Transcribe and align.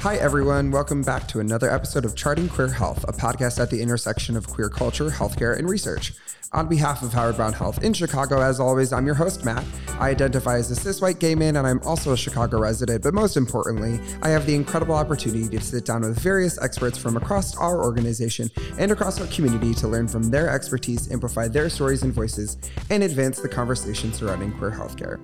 Hi, 0.00 0.16
everyone. 0.16 0.70
Welcome 0.70 1.02
back 1.02 1.28
to 1.28 1.40
another 1.40 1.70
episode 1.70 2.06
of 2.06 2.16
Charting 2.16 2.48
Queer 2.48 2.68
Health, 2.68 3.04
a 3.06 3.12
podcast 3.12 3.60
at 3.60 3.68
the 3.68 3.82
intersection 3.82 4.34
of 4.34 4.46
queer 4.46 4.70
culture, 4.70 5.10
healthcare, 5.10 5.58
and 5.58 5.68
research. 5.68 6.14
On 6.52 6.66
behalf 6.66 7.02
of 7.02 7.12
Howard 7.12 7.36
Brown 7.36 7.52
Health 7.52 7.84
in 7.84 7.92
Chicago, 7.92 8.40
as 8.40 8.58
always, 8.58 8.94
I'm 8.94 9.04
your 9.04 9.14
host, 9.14 9.44
Matt. 9.44 9.62
I 9.98 10.08
identify 10.08 10.56
as 10.56 10.70
a 10.70 10.74
cis 10.74 11.02
white 11.02 11.18
gay 11.18 11.34
man, 11.34 11.56
and 11.56 11.66
I'm 11.66 11.82
also 11.84 12.14
a 12.14 12.16
Chicago 12.16 12.58
resident. 12.58 13.02
But 13.02 13.12
most 13.12 13.36
importantly, 13.36 14.00
I 14.22 14.30
have 14.30 14.46
the 14.46 14.54
incredible 14.54 14.94
opportunity 14.94 15.46
to 15.54 15.60
sit 15.62 15.84
down 15.84 16.00
with 16.00 16.18
various 16.18 16.58
experts 16.62 16.96
from 16.96 17.18
across 17.18 17.54
our 17.58 17.84
organization 17.84 18.50
and 18.78 18.90
across 18.90 19.20
our 19.20 19.26
community 19.26 19.74
to 19.74 19.86
learn 19.86 20.08
from 20.08 20.30
their 20.30 20.48
expertise, 20.48 21.12
amplify 21.12 21.46
their 21.46 21.68
stories 21.68 22.04
and 22.04 22.14
voices, 22.14 22.56
and 22.88 23.02
advance 23.02 23.38
the 23.38 23.50
conversation 23.50 24.14
surrounding 24.14 24.50
queer 24.52 24.70
healthcare. 24.70 25.20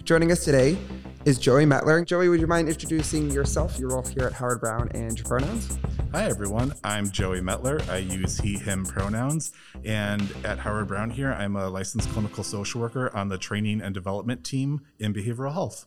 Joining 0.00 0.32
us 0.32 0.44
today 0.44 0.76
is 1.24 1.38
Joey 1.38 1.64
Metler. 1.64 2.04
Joey, 2.04 2.28
would 2.28 2.40
you 2.40 2.48
mind 2.48 2.68
introducing 2.68 3.30
yourself, 3.30 3.78
your 3.78 3.90
role 3.90 4.02
here 4.02 4.24
at 4.24 4.32
Howard 4.32 4.60
Brown, 4.60 4.90
and 4.94 5.16
your 5.16 5.24
pronouns? 5.24 5.78
Hi, 6.12 6.24
everyone. 6.24 6.74
I'm 6.82 7.08
Joey 7.10 7.40
Metler. 7.40 7.88
I 7.88 7.98
use 7.98 8.38
he, 8.38 8.58
him 8.58 8.84
pronouns. 8.84 9.52
And 9.84 10.34
at 10.44 10.58
Howard 10.58 10.88
Brown 10.88 11.10
here, 11.10 11.32
I'm 11.32 11.54
a 11.54 11.68
licensed 11.68 12.10
clinical 12.10 12.42
social 12.42 12.80
worker 12.80 13.14
on 13.16 13.28
the 13.28 13.38
training 13.38 13.80
and 13.80 13.94
development 13.94 14.42
team 14.42 14.80
in 14.98 15.14
behavioral 15.14 15.52
health. 15.52 15.86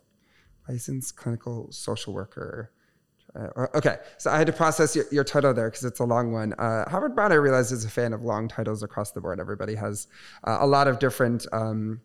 Licensed 0.69 1.17
clinical 1.17 1.69
social 1.71 2.13
worker. 2.13 2.71
Uh, 3.35 3.67
okay, 3.75 3.97
so 4.17 4.31
I 4.31 4.37
had 4.37 4.47
to 4.47 4.53
process 4.53 4.95
your, 4.95 5.05
your 5.11 5.25
title 5.25 5.53
there 5.53 5.69
because 5.69 5.83
it's 5.83 5.99
a 5.99 6.05
long 6.05 6.31
one. 6.31 6.53
Uh, 6.53 6.89
Howard 6.89 7.15
Brown, 7.15 7.33
I 7.33 7.35
realize, 7.35 7.73
is 7.73 7.83
a 7.83 7.89
fan 7.89 8.13
of 8.13 8.21
long 8.21 8.47
titles 8.47 8.81
across 8.81 9.11
the 9.11 9.19
board. 9.19 9.41
Everybody 9.41 9.75
has 9.75 10.07
uh, 10.45 10.59
a 10.61 10.65
lot 10.65 10.87
of 10.87 10.99
different 10.99 11.45
um, 11.51 11.99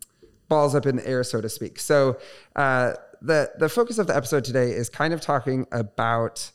balls 0.50 0.74
up 0.74 0.84
in 0.84 0.96
the 0.96 1.08
air, 1.08 1.24
so 1.24 1.40
to 1.40 1.48
speak. 1.48 1.78
So 1.78 2.18
uh, 2.56 2.92
the 3.22 3.50
the 3.58 3.70
focus 3.70 3.96
of 3.96 4.06
the 4.06 4.14
episode 4.14 4.44
today 4.44 4.72
is 4.72 4.90
kind 4.90 5.14
of 5.14 5.22
talking 5.22 5.66
about 5.72 6.50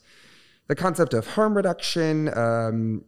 the 0.68 0.76
concept 0.76 1.12
of 1.14 1.26
harm 1.26 1.56
reduction. 1.56 2.36
Um, 2.38 3.04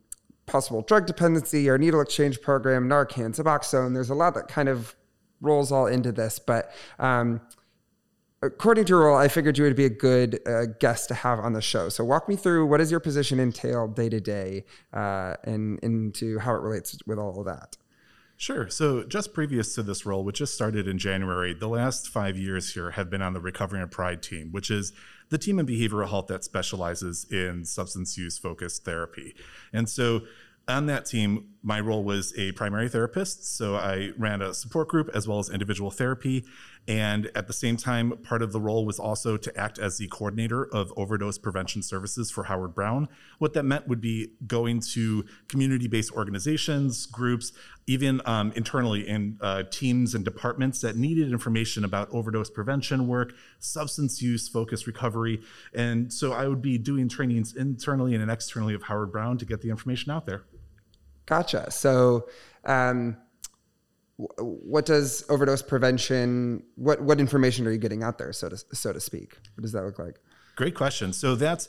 possible 0.47 0.81
drug 0.83 1.07
dependency, 1.07 1.69
our 1.69 1.79
needle 1.79 2.01
exchange 2.01 2.41
program, 2.41 2.89
Narcan, 2.89 3.37
Suboxone. 3.39 3.93
There's 3.95 4.11
a 4.11 4.15
lot 4.15 4.35
that 4.35 4.49
kind 4.49 4.69
of 4.69 4.97
rolls 5.41 5.71
all 5.71 5.87
into 5.87 6.11
this, 6.11 6.39
but 6.39 6.73
um, 6.99 7.41
according 8.43 8.87
to 8.87 8.89
your 8.89 9.01
role, 9.05 9.17
I 9.17 9.29
figured 9.29 9.59
you 9.59 9.65
would 9.65 9.77
be 9.77 9.85
a 9.85 9.91
good 9.91 10.41
uh, 10.49 10.65
guest 10.81 11.09
to 11.09 11.15
have 11.15 11.39
on 11.39 11.53
the 11.53 11.61
show. 11.61 11.91
So 11.91 12.03
walk 12.03 12.29
me 12.31 12.35
through 12.35 12.67
what 12.67 12.79
does 12.79 12.91
your 12.91 12.99
position 12.99 13.39
entail 13.39 13.89
day 13.89 14.09
to 14.09 14.21
day, 14.21 14.65
uh, 14.93 15.35
and 15.45 15.79
into 15.81 16.39
how 16.39 16.55
it 16.55 16.63
relates 16.63 16.99
with 17.07 17.19
all 17.19 17.39
of 17.39 17.47
that. 17.47 17.77
Sure. 18.41 18.69
So, 18.69 19.03
just 19.03 19.35
previous 19.35 19.75
to 19.75 19.83
this 19.83 20.07
role, 20.07 20.23
which 20.23 20.39
just 20.39 20.55
started 20.55 20.87
in 20.87 20.97
January, 20.97 21.55
the 21.55 21.69
last 21.69 22.09
five 22.09 22.39
years 22.39 22.73
here 22.73 22.93
have 22.93 23.11
been 23.11 23.21
on 23.21 23.33
the 23.33 23.41
Recovery 23.41 23.83
and 23.83 23.91
Pride 23.91 24.23
team, 24.23 24.53
which 24.53 24.71
is 24.71 24.93
the 25.29 25.39
team 25.39 25.59
in 25.59 25.67
behavioral 25.67 26.09
health 26.09 26.29
that 26.29 26.45
specializes 26.45 27.27
in 27.33 27.65
substance 27.65 28.17
use 28.17 28.39
focused 28.39 28.85
therapy. 28.85 29.35
And 29.73 29.89
so, 29.89 30.23
on 30.69 30.87
that 30.87 31.07
team, 31.07 31.49
my 31.63 31.81
role 31.81 32.05
was 32.05 32.33
a 32.39 32.53
primary 32.53 32.89
therapist. 32.89 33.57
So 33.57 33.77
I 33.77 34.13
ran 34.19 34.43
a 34.43 34.53
support 34.53 34.89
group 34.89 35.11
as 35.15 35.27
well 35.27 35.39
as 35.39 35.49
individual 35.49 35.91
therapy. 35.91 36.45
And 36.89 37.31
at 37.35 37.47
the 37.47 37.53
same 37.53 37.77
time, 37.77 38.17
part 38.23 38.41
of 38.41 38.53
the 38.53 38.61
role 38.61 38.87
was 38.87 38.99
also 38.99 39.37
to 39.37 39.59
act 39.59 39.79
as 39.79 39.99
the 39.99 40.09
coordinator 40.09 40.65
of 40.65 40.91
overdose 40.97 41.37
prevention 41.37 41.83
services 41.83 42.31
for 42.31 42.45
Howard 42.45 42.75
Brown. 42.75 43.09
What 43.39 43.53
that 43.53 43.65
meant 43.65 43.87
would 43.89 44.01
be 44.01 44.31
going 44.47 44.81
to 44.95 45.27
community 45.49 45.87
based 45.87 46.11
organizations, 46.13 47.05
groups, 47.05 47.53
even 47.87 48.23
um, 48.25 48.55
internally 48.57 49.07
in 49.07 49.37
uh, 49.43 49.65
teams 49.65 50.15
and 50.15 50.25
departments 50.25 50.81
that 50.81 50.97
needed 50.97 51.31
information 51.31 51.85
about 51.85 52.09
overdose 52.11 52.49
prevention 52.49 53.07
work, 53.07 53.35
substance 53.59 54.23
use 54.23 54.49
focused 54.49 54.87
recovery. 54.87 55.43
And 55.75 56.11
so 56.11 56.33
I 56.33 56.49
would 56.49 56.63
be 56.63 56.79
doing 56.79 57.11
trainings 57.11 57.55
internally 57.55 58.15
and 58.15 58.31
externally 58.31 58.73
of 58.73 58.85
Howard 58.85 59.13
Brown 59.13 59.37
to 59.39 59.45
get 59.45 59.61
the 59.61 59.69
information 59.69 60.11
out 60.11 60.25
there. 60.25 60.45
Gotcha. 61.27 61.71
So, 61.71 62.29
um, 62.65 63.19
what 64.19 64.85
does 64.85 65.25
overdose 65.29 65.63
prevention? 65.63 66.65
What 66.75 67.01
what 67.01 67.21
information 67.21 67.67
are 67.67 67.71
you 67.71 67.79
getting 67.79 68.03
out 68.03 68.19
there, 68.19 68.33
so 68.33 68.49
to 68.49 68.57
so 68.57 68.93
to 68.93 69.01
speak? 69.01 69.39
What 69.55 69.63
does 69.63 69.73
that 69.73 69.85
look 69.85 69.99
like? 69.99 70.19
Great 70.57 70.75
question. 70.75 71.13
So 71.13 71.37
that's 71.37 71.69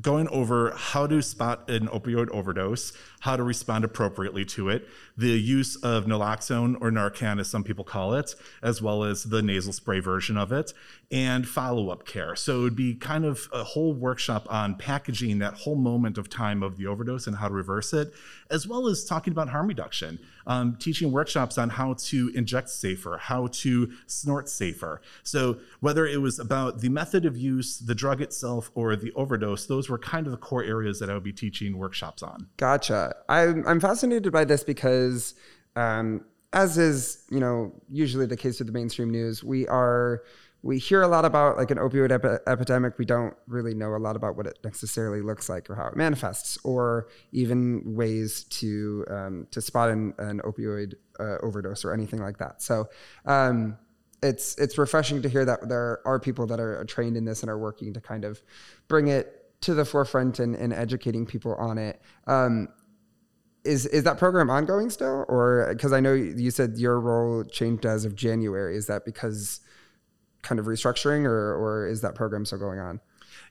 going 0.00 0.26
over 0.28 0.72
how 0.76 1.06
to 1.06 1.22
spot 1.22 1.70
an 1.70 1.86
opioid 1.86 2.28
overdose, 2.30 2.92
how 3.20 3.36
to 3.36 3.44
respond 3.44 3.84
appropriately 3.84 4.44
to 4.44 4.68
it, 4.68 4.88
the 5.16 5.28
use 5.28 5.76
of 5.76 6.06
naloxone 6.06 6.74
or 6.80 6.90
Narcan, 6.90 7.38
as 7.38 7.48
some 7.48 7.62
people 7.62 7.84
call 7.84 8.14
it, 8.14 8.34
as 8.60 8.82
well 8.82 9.04
as 9.04 9.24
the 9.24 9.40
nasal 9.40 9.72
spray 9.72 10.00
version 10.00 10.36
of 10.36 10.50
it, 10.50 10.72
and 11.12 11.46
follow 11.46 11.90
up 11.90 12.06
care. 12.06 12.34
So 12.34 12.58
it 12.58 12.62
would 12.62 12.76
be 12.76 12.96
kind 12.96 13.24
of 13.24 13.48
a 13.52 13.62
whole 13.62 13.94
workshop 13.94 14.48
on 14.50 14.74
packaging 14.74 15.38
that 15.38 15.54
whole 15.54 15.76
moment 15.76 16.18
of 16.18 16.28
time 16.28 16.64
of 16.64 16.76
the 16.76 16.86
overdose 16.86 17.28
and 17.28 17.36
how 17.36 17.46
to 17.46 17.54
reverse 17.54 17.92
it, 17.92 18.12
as 18.54 18.68
well 18.68 18.86
as 18.86 19.04
talking 19.04 19.32
about 19.32 19.48
harm 19.48 19.66
reduction, 19.66 20.16
um, 20.46 20.76
teaching 20.76 21.10
workshops 21.10 21.58
on 21.58 21.68
how 21.68 21.94
to 21.94 22.30
inject 22.36 22.70
safer, 22.70 23.18
how 23.18 23.48
to 23.48 23.90
snort 24.06 24.48
safer. 24.48 25.02
So 25.24 25.58
whether 25.80 26.06
it 26.06 26.20
was 26.20 26.38
about 26.38 26.80
the 26.80 26.88
method 26.88 27.26
of 27.26 27.36
use, 27.36 27.78
the 27.78 27.96
drug 27.96 28.22
itself, 28.22 28.70
or 28.76 28.94
the 28.94 29.12
overdose, 29.14 29.66
those 29.66 29.90
were 29.90 29.98
kind 29.98 30.26
of 30.26 30.30
the 30.30 30.38
core 30.38 30.62
areas 30.62 31.00
that 31.00 31.10
I 31.10 31.14
would 31.14 31.24
be 31.24 31.32
teaching 31.32 31.76
workshops 31.76 32.22
on. 32.22 32.46
Gotcha. 32.56 33.16
I'm, 33.28 33.66
I'm 33.66 33.80
fascinated 33.80 34.32
by 34.32 34.44
this 34.44 34.62
because, 34.62 35.34
um, 35.74 36.24
as 36.52 36.78
is 36.78 37.24
you 37.30 37.40
know 37.40 37.72
usually 37.90 38.26
the 38.26 38.36
case 38.36 38.60
with 38.60 38.68
the 38.68 38.72
mainstream 38.72 39.10
news, 39.10 39.42
we 39.42 39.66
are 39.66 40.22
we 40.64 40.78
hear 40.78 41.02
a 41.02 41.08
lot 41.08 41.26
about 41.26 41.58
like 41.58 41.70
an 41.70 41.76
opioid 41.76 42.10
epi- 42.10 42.42
epidemic. 42.46 42.98
We 42.98 43.04
don't 43.04 43.34
really 43.46 43.74
know 43.74 43.94
a 43.94 43.98
lot 43.98 44.16
about 44.16 44.34
what 44.34 44.46
it 44.46 44.58
necessarily 44.64 45.20
looks 45.20 45.50
like 45.50 45.68
or 45.68 45.74
how 45.74 45.88
it 45.88 45.96
manifests, 45.96 46.56
or 46.64 47.08
even 47.32 47.82
ways 47.84 48.44
to 48.44 49.04
um, 49.10 49.46
to 49.50 49.60
spot 49.60 49.90
an, 49.90 50.14
an 50.16 50.40
opioid 50.40 50.94
uh, 51.20 51.36
overdose 51.42 51.84
or 51.84 51.92
anything 51.92 52.20
like 52.20 52.38
that. 52.38 52.62
So 52.62 52.88
um, 53.26 53.76
it's 54.22 54.56
it's 54.56 54.78
refreshing 54.78 55.20
to 55.20 55.28
hear 55.28 55.44
that 55.44 55.68
there 55.68 56.00
are 56.06 56.18
people 56.18 56.46
that 56.46 56.58
are 56.58 56.82
trained 56.86 57.18
in 57.18 57.26
this 57.26 57.42
and 57.42 57.50
are 57.50 57.58
working 57.58 57.92
to 57.92 58.00
kind 58.00 58.24
of 58.24 58.42
bring 58.88 59.08
it 59.08 59.60
to 59.60 59.74
the 59.74 59.84
forefront 59.84 60.38
and, 60.38 60.54
and 60.56 60.72
educating 60.72 61.26
people 61.26 61.54
on 61.56 61.76
it. 61.76 62.00
Um, 62.26 62.68
is 63.66 63.84
is 63.84 64.04
that 64.04 64.16
program 64.16 64.48
ongoing 64.48 64.88
still, 64.88 65.26
or 65.28 65.68
because 65.74 65.92
I 65.92 66.00
know 66.00 66.14
you 66.14 66.50
said 66.50 66.78
your 66.78 66.98
role 67.00 67.44
changed 67.44 67.84
as 67.84 68.06
of 68.06 68.14
January? 68.14 68.78
Is 68.78 68.86
that 68.86 69.04
because 69.04 69.60
kind 70.44 70.60
of 70.60 70.66
restructuring, 70.66 71.24
or 71.24 71.56
or 71.56 71.88
is 71.88 72.02
that 72.02 72.14
program 72.14 72.44
still 72.44 72.58
going 72.58 72.78
on? 72.78 73.00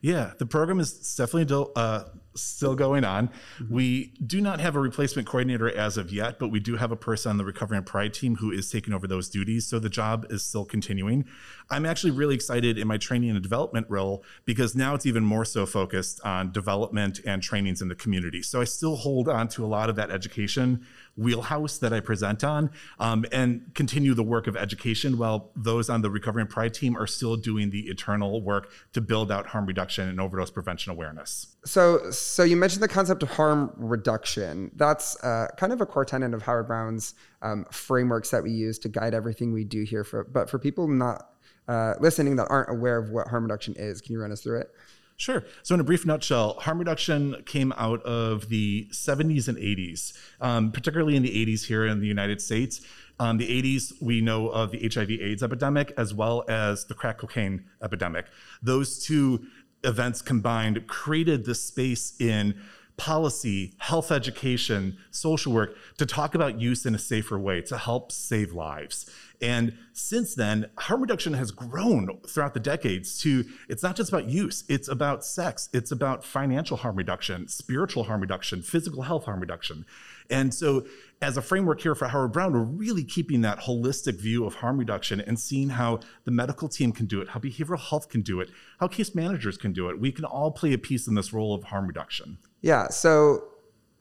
Yeah, 0.01 0.31
the 0.37 0.45
program 0.45 0.79
is 0.79 1.15
definitely 1.15 1.71
uh, 1.75 2.03
still 2.35 2.75
going 2.75 3.03
on. 3.03 3.27
Mm-hmm. 3.27 3.73
We 3.73 4.13
do 4.25 4.41
not 4.41 4.59
have 4.59 4.75
a 4.75 4.79
replacement 4.79 5.27
coordinator 5.27 5.69
as 5.75 5.97
of 5.97 6.11
yet, 6.11 6.39
but 6.39 6.49
we 6.49 6.59
do 6.59 6.77
have 6.77 6.91
a 6.91 6.95
person 6.95 7.31
on 7.31 7.38
the 7.38 7.45
Recovery 7.45 7.77
and 7.77 7.85
Pride 7.85 8.13
team 8.13 8.35
who 8.38 8.51
is 8.51 8.69
taking 8.69 8.94
over 8.94 9.07
those 9.07 9.29
duties. 9.29 9.67
So 9.67 9.79
the 9.79 9.89
job 9.89 10.25
is 10.29 10.44
still 10.44 10.66
continuing. 10.66 11.25
I'm 11.69 11.85
actually 11.85 12.11
really 12.11 12.35
excited 12.35 12.77
in 12.77 12.88
my 12.88 12.97
training 12.97 13.29
and 13.29 13.41
development 13.41 13.88
role 13.89 14.23
because 14.45 14.75
now 14.75 14.95
it's 14.95 15.05
even 15.05 15.23
more 15.23 15.45
so 15.45 15.66
focused 15.66 16.21
on 16.23 16.51
development 16.51 17.19
and 17.25 17.41
trainings 17.41 17.81
in 17.81 17.88
the 17.88 17.95
community. 17.95 18.41
So 18.41 18.61
I 18.61 18.65
still 18.65 18.95
hold 18.95 19.29
on 19.29 19.47
to 19.50 19.65
a 19.65 19.67
lot 19.67 19.89
of 19.89 19.95
that 19.95 20.11
education 20.11 20.85
wheelhouse 21.15 21.77
that 21.77 21.94
I 21.94 22.00
present 22.00 22.44
on 22.44 22.71
um, 23.00 23.25
and 23.31 23.71
continue 23.75 24.13
the 24.13 24.23
work 24.23 24.47
of 24.47 24.57
education 24.57 25.17
while 25.17 25.51
those 25.55 25.89
on 25.89 26.01
the 26.01 26.09
Recovery 26.09 26.41
and 26.41 26.50
Pride 26.50 26.73
team 26.73 26.97
are 26.97 27.07
still 27.07 27.35
doing 27.35 27.69
the 27.69 27.89
internal 27.89 28.41
work 28.41 28.71
to 28.94 29.01
build 29.01 29.31
out 29.31 29.47
harm 29.47 29.65
reduction 29.65 30.09
and 30.09 30.19
overdose 30.19 30.51
prevention 30.51 30.91
awareness. 30.91 31.52
So, 31.66 32.12
so 32.12 32.44
you 32.44 32.57
mentioned 32.57 32.84
the 32.84 32.90
concept 32.90 33.24
of 33.24 33.29
harm 33.29 33.74
reduction. 33.78 34.72
That's 34.75 35.22
uh, 35.24 35.47
kind 35.57 35.72
of 35.72 35.79
a 35.79 35.85
core 35.85 36.03
tenet 36.03 36.34
of 36.34 36.41
Howard 36.41 36.68
Brown's 36.68 37.16
um, 37.41 37.66
frameworks 37.72 38.31
that 38.31 38.44
we 38.44 38.51
use 38.51 38.78
to 38.79 38.90
guide 38.90 39.13
everything 39.13 39.53
we 39.53 39.63
do 39.63 39.84
here. 39.84 40.03
For 40.03 40.25
but 40.25 40.50
for 40.50 40.59
people 40.59 40.88
not 40.88 41.29
uh, 41.68 41.94
listening 42.00 42.36
that 42.36 42.48
aren't 42.50 42.69
aware 42.69 42.98
of 42.98 43.12
what 43.12 43.27
harm 43.27 43.44
reduction 43.44 43.75
is, 43.77 44.01
can 44.01 44.12
you 44.13 44.21
run 44.21 44.31
us 44.31 44.42
through 44.42 44.60
it? 44.60 44.71
Sure. 45.15 45.45
So, 45.62 45.75
in 45.75 45.80
a 45.80 45.83
brief 45.83 46.06
nutshell, 46.06 46.56
harm 46.56 46.80
reduction 46.80 47.44
came 47.45 47.71
out 47.77 48.01
of 48.04 48.50
the 48.50 48.89
70s 48.92 49.48
and 49.48 49.57
80s, 49.57 50.13
um, 50.42 50.71
particularly 50.71 51.16
in 51.16 51.24
the 51.24 51.45
80s 51.45 51.66
here 51.66 51.86
in 51.86 52.00
the 52.00 52.07
United 52.07 52.42
States. 52.42 52.81
Um, 53.19 53.38
the 53.38 53.48
80s, 53.48 53.94
we 54.01 54.21
know 54.21 54.50
of 54.50 54.71
the 54.71 54.80
HIV/AIDS 54.80 55.44
epidemic 55.44 55.94
as 55.98 56.13
well 56.13 56.44
as 56.50 56.86
the 56.86 56.95
crack 56.95 57.19
cocaine 57.19 57.66
epidemic. 57.81 58.25
Those 58.62 59.06
two 59.06 59.45
events 59.83 60.21
combined 60.21 60.88
created 60.88 61.45
the 61.45 61.56
space 61.56 62.13
in 62.19 62.56
policy, 62.97 63.74
health 63.80 64.12
education, 64.12 64.97
social 65.12 65.51
work 65.51 65.75
to 65.97 66.06
talk 66.06 66.35
about 66.35 66.59
use 66.59 66.85
in 66.85 66.94
a 66.94 67.00
safer 67.00 67.39
way 67.39 67.62
to 67.62 67.77
help 67.77 68.12
save 68.12 68.53
lives. 68.53 69.09
And 69.44 69.78
since 69.92 70.36
then, 70.36 70.68
harm 70.78 71.01
reduction 71.01 71.34
has 71.34 71.51
grown 71.51 72.07
throughout 72.25 72.54
the 72.54 72.62
decades 72.62 73.19
to 73.19 73.44
it's 73.68 73.84
not 73.84 73.98
just 73.98 74.10
about 74.10 74.30
use, 74.30 74.63
it's 74.69 74.88
about 74.88 75.25
sex, 75.25 75.68
it's 75.74 75.92
about 75.92 76.24
financial 76.24 76.78
harm 76.78 76.95
reduction, 76.95 77.50
spiritual 77.50 78.06
harm 78.06 78.22
reduction, 78.22 78.62
physical 78.62 79.01
health 79.01 79.25
harm 79.25 79.42
reduction. 79.42 79.86
And 80.30 80.54
so, 80.54 80.86
as 81.22 81.36
a 81.36 81.42
framework 81.42 81.81
here 81.81 81.94
for 81.94 82.07
Howard 82.07 82.31
Brown, 82.31 82.54
we're 82.54 82.63
really 82.63 83.04
keeping 83.04 83.42
that 83.42 83.60
holistic 83.60 84.18
view 84.18 84.45
of 84.45 84.56
harm 84.56 84.78
reduction 84.78 85.19
and 85.19 85.38
seeing 85.38 85.69
how 85.69 86.00
the 86.24 86.31
medical 86.31 86.69
team 86.69 86.94
can 86.94 87.06
do 87.06 87.19
it, 87.19 87.28
how 87.28 87.42
behavioral 87.42 87.80
health 87.80 88.07
can 88.07 88.22
do 88.22 88.40
it, 88.40 88.50
how 88.80 88.88
case 88.88 89.13
managers 89.13 89.57
can 89.57 89.74
do 89.74 89.90
it. 89.90 90.00
We 90.00 90.13
can 90.13 90.24
all 90.24 90.51
play 90.51 90.72
a 90.72 90.78
piece 90.78 91.06
in 91.06 91.16
this 91.16 91.34
role 91.34 91.54
of 91.54 91.66
harm 91.66 91.86
reduction. 91.86 92.38
Yeah. 92.62 92.88
So, 92.88 93.44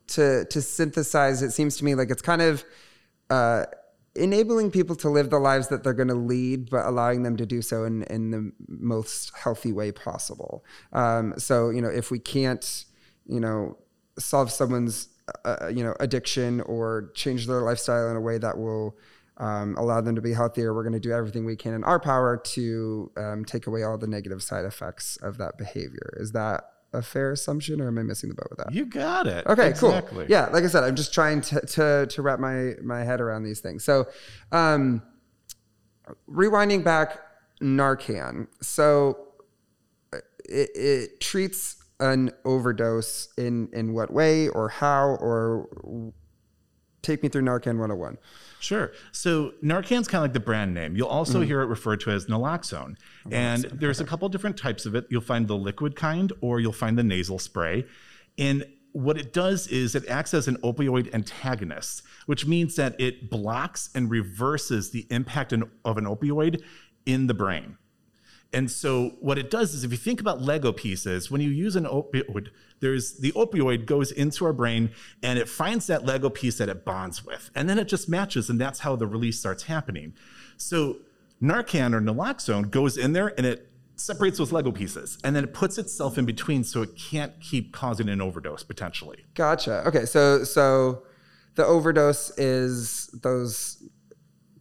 to 0.07 0.45
to 0.45 0.61
synthesize, 0.61 1.41
it 1.41 1.51
seems 1.51 1.75
to 1.77 1.83
me 1.83 1.95
like 1.95 2.09
it's 2.09 2.21
kind 2.21 2.41
of 2.41 2.63
uh, 3.29 3.65
enabling 4.15 4.71
people 4.71 4.95
to 4.97 5.09
live 5.09 5.29
the 5.29 5.39
lives 5.39 5.69
that 5.69 5.83
they're 5.83 5.93
going 5.93 6.07
to 6.07 6.13
lead, 6.13 6.69
but 6.69 6.85
allowing 6.85 7.23
them 7.23 7.37
to 7.37 7.45
do 7.45 7.61
so 7.61 7.83
in 7.83 8.03
in 8.03 8.31
the 8.31 8.51
most 8.67 9.31
healthy 9.35 9.71
way 9.71 9.91
possible. 9.91 10.63
Um, 10.91 11.33
so, 11.37 11.69
you 11.69 11.81
know, 11.81 11.89
if 11.89 12.11
we 12.11 12.19
can't, 12.19 12.85
you 13.25 13.39
know, 13.39 13.77
solve 14.19 14.51
someone's 14.51 15.09
uh, 15.45 15.67
you 15.67 15.83
know 15.83 15.95
addiction 15.99 16.61
or 16.61 17.11
change 17.13 17.47
their 17.47 17.61
lifestyle 17.61 18.09
in 18.09 18.15
a 18.15 18.21
way 18.21 18.37
that 18.37 18.57
will 18.57 18.97
um, 19.37 19.75
allow 19.77 20.01
them 20.01 20.15
to 20.15 20.21
be 20.21 20.33
healthier 20.33 20.73
we're 20.73 20.83
going 20.83 20.93
to 20.93 20.99
do 20.99 21.11
everything 21.11 21.45
we 21.45 21.55
can 21.55 21.73
in 21.73 21.83
our 21.83 21.99
power 21.99 22.37
to 22.37 23.09
um, 23.17 23.45
take 23.45 23.65
away 23.65 23.83
all 23.83 23.97
the 23.97 24.07
negative 24.07 24.43
side 24.43 24.65
effects 24.65 25.17
of 25.17 25.37
that 25.37 25.57
behavior 25.57 26.13
is 26.19 26.33
that 26.33 26.72
a 26.93 27.01
fair 27.01 27.31
assumption 27.31 27.81
or 27.81 27.87
am 27.87 27.97
i 27.97 28.03
missing 28.03 28.29
the 28.29 28.35
boat 28.35 28.47
with 28.49 28.59
that? 28.59 28.73
You 28.73 28.85
got 28.85 29.27
it. 29.27 29.45
Okay 29.47 29.69
exactly. 29.69 30.25
cool 30.25 30.25
yeah 30.29 30.47
like 30.47 30.63
i 30.63 30.67
said 30.67 30.83
i'm 30.83 30.95
just 30.95 31.13
trying 31.13 31.41
to, 31.41 31.61
to, 31.61 32.07
to 32.07 32.21
wrap 32.21 32.39
my, 32.39 32.73
my 32.83 33.03
head 33.03 33.21
around 33.21 33.43
these 33.43 33.59
things. 33.59 33.83
So 33.83 34.07
um, 34.51 35.01
rewinding 36.29 36.83
back 36.83 37.19
narcan. 37.61 38.47
So 38.61 39.27
uh, 40.13 40.17
it, 40.45 40.69
it 40.75 41.19
treats 41.19 41.77
an 41.99 42.31
overdose 42.43 43.29
in 43.37 43.69
in 43.71 43.93
what 43.93 44.11
way 44.11 44.49
or 44.49 44.67
how 44.67 45.15
or 45.21 46.11
take 47.01 47.21
me 47.21 47.29
through 47.29 47.43
Narcan 47.43 47.77
101. 47.77 48.17
Sure. 48.63 48.93
So 49.11 49.51
Narcan's 49.61 50.07
kind 50.07 50.21
of 50.21 50.23
like 50.23 50.33
the 50.33 50.39
brand 50.39 50.73
name. 50.73 50.95
You'll 50.95 51.09
also 51.09 51.41
mm. 51.41 51.45
hear 51.45 51.61
it 51.61 51.65
referred 51.65 51.99
to 52.01 52.11
as 52.11 52.27
naloxone. 52.27 52.95
naloxone. 53.25 53.33
And 53.33 53.63
there's 53.65 53.99
a 53.99 54.05
couple 54.05 54.29
different 54.29 54.55
types 54.55 54.85
of 54.85 54.95
it. 54.95 55.05
You'll 55.09 55.19
find 55.19 55.49
the 55.49 55.57
liquid 55.57 55.97
kind 55.97 56.31
or 56.39 56.61
you'll 56.61 56.71
find 56.71 56.97
the 56.97 57.03
nasal 57.03 57.39
spray. 57.39 57.85
And 58.37 58.65
what 58.93 59.17
it 59.17 59.33
does 59.33 59.67
is 59.67 59.95
it 59.95 60.07
acts 60.07 60.33
as 60.33 60.47
an 60.47 60.55
opioid 60.57 61.13
antagonist, 61.13 62.03
which 62.25 62.45
means 62.45 62.77
that 62.77 62.95
it 63.01 63.29
blocks 63.29 63.89
and 63.93 64.09
reverses 64.09 64.91
the 64.91 65.07
impact 65.09 65.51
of 65.51 65.97
an 65.97 66.05
opioid 66.05 66.61
in 67.05 67.27
the 67.27 67.33
brain. 67.33 67.77
And 68.53 68.69
so 68.69 69.15
what 69.19 69.37
it 69.37 69.49
does 69.49 69.73
is 69.73 69.83
if 69.83 69.91
you 69.91 69.97
think 69.97 70.21
about 70.21 70.41
Lego 70.41 70.71
pieces, 70.71 71.31
when 71.31 71.41
you 71.41 71.49
use 71.49 71.75
an 71.75 71.85
opioid, 71.85 72.49
there's 72.79 73.13
the 73.13 73.31
opioid 73.31 73.85
goes 73.85 74.11
into 74.11 74.45
our 74.45 74.53
brain 74.53 74.91
and 75.23 75.39
it 75.39 75.49
finds 75.49 75.87
that 75.87 76.05
Lego 76.05 76.29
piece 76.29 76.59
that 76.59 76.69
it 76.69 76.85
bonds 76.85 77.25
with. 77.25 77.49
And 77.55 77.67
then 77.67 77.79
it 77.79 77.87
just 77.87 78.07
matches 78.07 78.49
and 78.49 78.61
that's 78.61 78.79
how 78.79 78.95
the 78.95 79.07
release 79.07 79.39
starts 79.39 79.63
happening. 79.63 80.13
So 80.57 80.97
Narcan 81.41 81.93
or 81.93 82.01
naloxone 82.01 82.69
goes 82.69 82.97
in 82.97 83.13
there 83.13 83.33
and 83.37 83.45
it 83.45 83.69
separates 83.95 84.37
those 84.37 84.51
Lego 84.51 84.71
pieces 84.71 85.17
and 85.23 85.35
then 85.35 85.43
it 85.43 85.53
puts 85.53 85.77
itself 85.77 86.17
in 86.17 86.25
between 86.25 86.63
so 86.63 86.81
it 86.81 86.95
can't 86.95 87.39
keep 87.39 87.73
causing 87.73 88.09
an 88.09 88.21
overdose 88.21 88.63
potentially. 88.63 89.25
Gotcha. 89.33 89.83
Okay, 89.87 90.05
so 90.05 90.43
so 90.43 91.03
the 91.55 91.65
overdose 91.65 92.31
is 92.37 93.07
those 93.21 93.83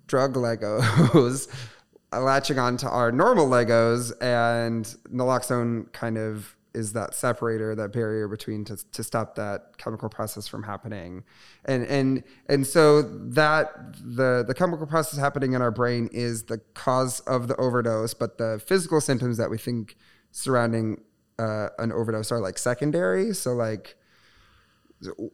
drug 0.06 0.34
Legos 0.34 1.48
latching 2.20 2.58
on 2.58 2.76
to 2.78 2.88
our 2.88 3.12
normal 3.12 3.48
Legos, 3.48 4.12
and 4.22 4.84
naloxone 5.12 5.92
kind 5.92 6.18
of 6.18 6.56
is 6.74 6.92
that 6.94 7.14
separator, 7.14 7.74
that 7.74 7.92
barrier 7.92 8.28
between 8.28 8.64
to, 8.64 8.76
to 8.92 9.04
stop 9.04 9.34
that 9.34 9.76
chemical 9.78 10.08
process 10.08 10.48
from 10.48 10.62
happening. 10.62 11.24
And 11.64 11.84
and 11.84 12.24
and 12.48 12.66
so 12.66 13.02
that 13.02 13.72
the 13.94 14.44
the 14.46 14.54
chemical 14.54 14.86
process 14.86 15.18
happening 15.18 15.52
in 15.52 15.62
our 15.62 15.70
brain 15.70 16.08
is 16.12 16.44
the 16.44 16.58
cause 16.74 17.20
of 17.20 17.48
the 17.48 17.56
overdose, 17.56 18.14
but 18.14 18.38
the 18.38 18.62
physical 18.64 19.00
symptoms 19.00 19.36
that 19.36 19.50
we 19.50 19.58
think 19.58 19.96
surrounding 20.30 21.02
uh, 21.38 21.68
an 21.78 21.92
overdose 21.92 22.32
are 22.32 22.40
like 22.40 22.58
secondary. 22.58 23.34
So 23.34 23.52
like 23.52 23.96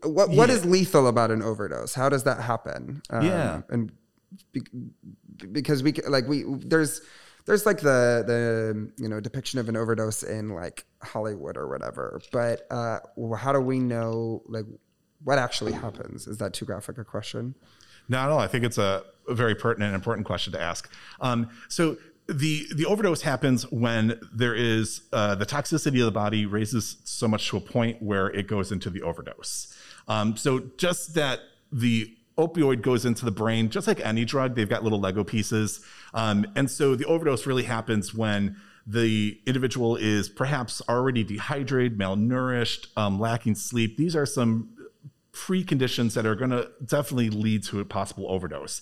what 0.03 0.31
what 0.31 0.49
yeah. 0.49 0.55
is 0.55 0.65
lethal 0.65 1.07
about 1.07 1.31
an 1.31 1.43
overdose? 1.43 1.95
How 1.95 2.09
does 2.09 2.25
that 2.25 2.41
happen? 2.41 3.03
Um, 3.11 3.25
yeah. 3.25 3.63
And 3.69 3.93
because 5.53 5.83
we 5.83 5.93
like 6.09 6.27
we 6.29 6.45
there's 6.47 7.01
there's 7.47 7.65
like 7.65 7.79
the 7.79 8.23
the 8.27 8.91
you 9.03 9.09
know 9.09 9.21
depiction 9.21 9.59
of 9.59 9.69
an 9.69 9.77
overdose 9.77 10.23
in 10.23 10.51
like 10.51 10.85
Hollywood 11.03 11.57
or 11.57 11.69
whatever. 11.69 12.21
But 12.31 12.67
uh, 12.71 12.99
how 13.37 13.53
do 13.53 13.61
we 13.61 13.79
know 13.79 14.43
like 14.47 14.67
what 15.25 15.39
actually 15.39 15.73
happens? 15.73 16.27
Is 16.27 16.39
that 16.39 16.53
too 16.53 16.65
graphic 16.65 16.99
a 16.99 17.05
question? 17.05 17.55
Not 18.09 18.27
at 18.27 18.33
all. 18.33 18.39
I 18.39 18.47
think 18.47 18.65
it's 18.65 18.79
a, 18.79 19.03
very 19.29 19.55
pertinent 19.55 19.89
and 19.89 19.95
important 19.95 20.27
question 20.27 20.55
to 20.55 20.61
ask. 20.61 20.91
Um, 21.21 21.51
so 21.69 21.99
the 22.29 22.67
the 22.75 22.87
overdose 22.87 23.21
happens 23.21 23.71
when 23.71 24.19
there 24.33 24.55
is 24.55 25.03
uh, 25.13 25.35
the 25.35 25.45
toxicity 25.45 26.01
of 26.01 26.07
the 26.07 26.13
body 26.13 26.47
raises 26.47 26.97
so 27.05 27.29
much 27.29 27.49
to 27.51 27.59
a 27.59 27.61
point 27.61 28.03
where 28.03 28.29
it 28.29 28.47
goes 28.47 28.73
into 28.73 28.89
the 28.89 29.03
overdose. 29.03 29.75
Um, 30.07 30.37
so 30.37 30.61
just 30.79 31.15
that 31.15 31.41
the 31.71 32.15
opioid 32.39 32.81
goes 32.81 33.05
into 33.05 33.25
the 33.25 33.31
brain 33.31 33.69
just 33.69 33.87
like 33.87 34.01
any 34.01 34.25
drug. 34.25 34.55
They've 34.55 34.69
got 34.69 34.85
little 34.85 35.01
Lego 35.01 35.25
pieces. 35.25 35.81
Um, 36.15 36.47
and 36.55 36.71
so 36.71 36.95
the 36.95 37.05
overdose 37.05 37.47
really 37.47 37.65
happens 37.65 38.15
when 38.15 38.57
the 38.87 39.39
individual 39.45 39.97
is 39.97 40.29
perhaps 40.31 40.81
already 40.89 41.23
dehydrated, 41.23 41.99
malnourished, 41.99 42.87
um, 42.97 43.21
lacking 43.21 43.57
sleep. 43.57 43.99
These 43.99 44.17
are 44.17 44.25
some 44.25 44.71
preconditions 45.33 46.15
that 46.15 46.25
are 46.25 46.35
going 46.35 46.51
to 46.51 46.71
definitely 46.85 47.29
lead 47.29 47.65
to 47.65 47.81
a 47.81 47.85
possible 47.85 48.27
overdose. 48.31 48.81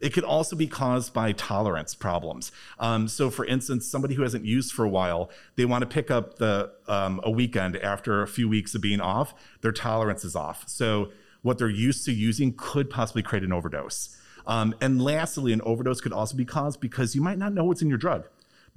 It 0.00 0.12
could 0.12 0.24
also 0.24 0.56
be 0.56 0.66
caused 0.66 1.14
by 1.14 1.32
tolerance 1.32 1.94
problems. 1.94 2.52
Um, 2.78 3.06
so, 3.06 3.30
for 3.30 3.44
instance, 3.46 3.86
somebody 3.86 4.14
who 4.14 4.22
hasn't 4.22 4.44
used 4.44 4.72
for 4.72 4.84
a 4.84 4.88
while, 4.88 5.30
they 5.56 5.64
want 5.64 5.82
to 5.82 5.86
pick 5.86 6.10
up 6.10 6.36
the 6.38 6.72
um, 6.88 7.20
a 7.22 7.30
weekend 7.30 7.76
after 7.76 8.22
a 8.22 8.26
few 8.26 8.48
weeks 8.48 8.74
of 8.74 8.82
being 8.82 9.00
off. 9.00 9.34
Their 9.60 9.72
tolerance 9.72 10.24
is 10.24 10.34
off. 10.34 10.64
So 10.68 11.10
what 11.44 11.58
they're 11.58 11.68
used 11.68 12.06
to 12.06 12.12
using 12.12 12.54
could 12.56 12.88
possibly 12.88 13.22
create 13.22 13.44
an 13.44 13.52
overdose. 13.52 14.16
Um, 14.46 14.74
and 14.80 15.00
lastly, 15.00 15.52
an 15.52 15.60
overdose 15.60 16.00
could 16.00 16.12
also 16.12 16.36
be 16.36 16.44
caused 16.44 16.80
because 16.80 17.14
you 17.14 17.20
might 17.20 17.38
not 17.38 17.52
know 17.52 17.64
what's 17.64 17.82
in 17.82 17.88
your 17.88 17.98
drug. 17.98 18.26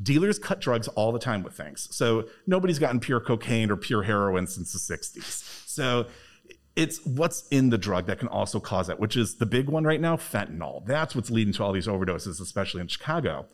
Dealers 0.04 0.38
cut 0.38 0.60
drugs 0.60 0.90
all 0.90 1.14
the 1.14 1.20
time 1.20 1.44
with 1.44 1.54
things. 1.54 1.88
So 1.92 2.28
nobody's 2.46 2.78
gotten 2.78 3.00
pure 3.00 3.22
cocaine 3.22 3.72
or 3.72 3.78
pure 3.78 4.04
heroin 4.04 4.48
since 4.48 4.74
the 4.74 4.80
60s. 4.80 5.66
So 5.66 6.08
it's 6.76 7.04
what's 7.06 7.48
in 7.48 7.70
the 7.70 7.78
drug 7.78 8.06
that 8.08 8.20
can 8.20 8.28
also 8.28 8.60
cause 8.60 8.88
that, 8.88 9.00
which 9.00 9.16
is 9.16 9.36
the 9.36 9.46
big 9.46 9.70
one 9.70 9.86
right 9.86 10.02
now 10.02 10.18
fentanyl. 10.18 10.86
That's 10.86 11.16
what's 11.16 11.32
leading 11.32 11.54
to 11.54 11.64
all 11.64 11.72
these 11.72 11.88
overdoses, 11.88 12.42
especially 12.42 12.82
in 12.82 12.88
Chicago. 12.88 13.46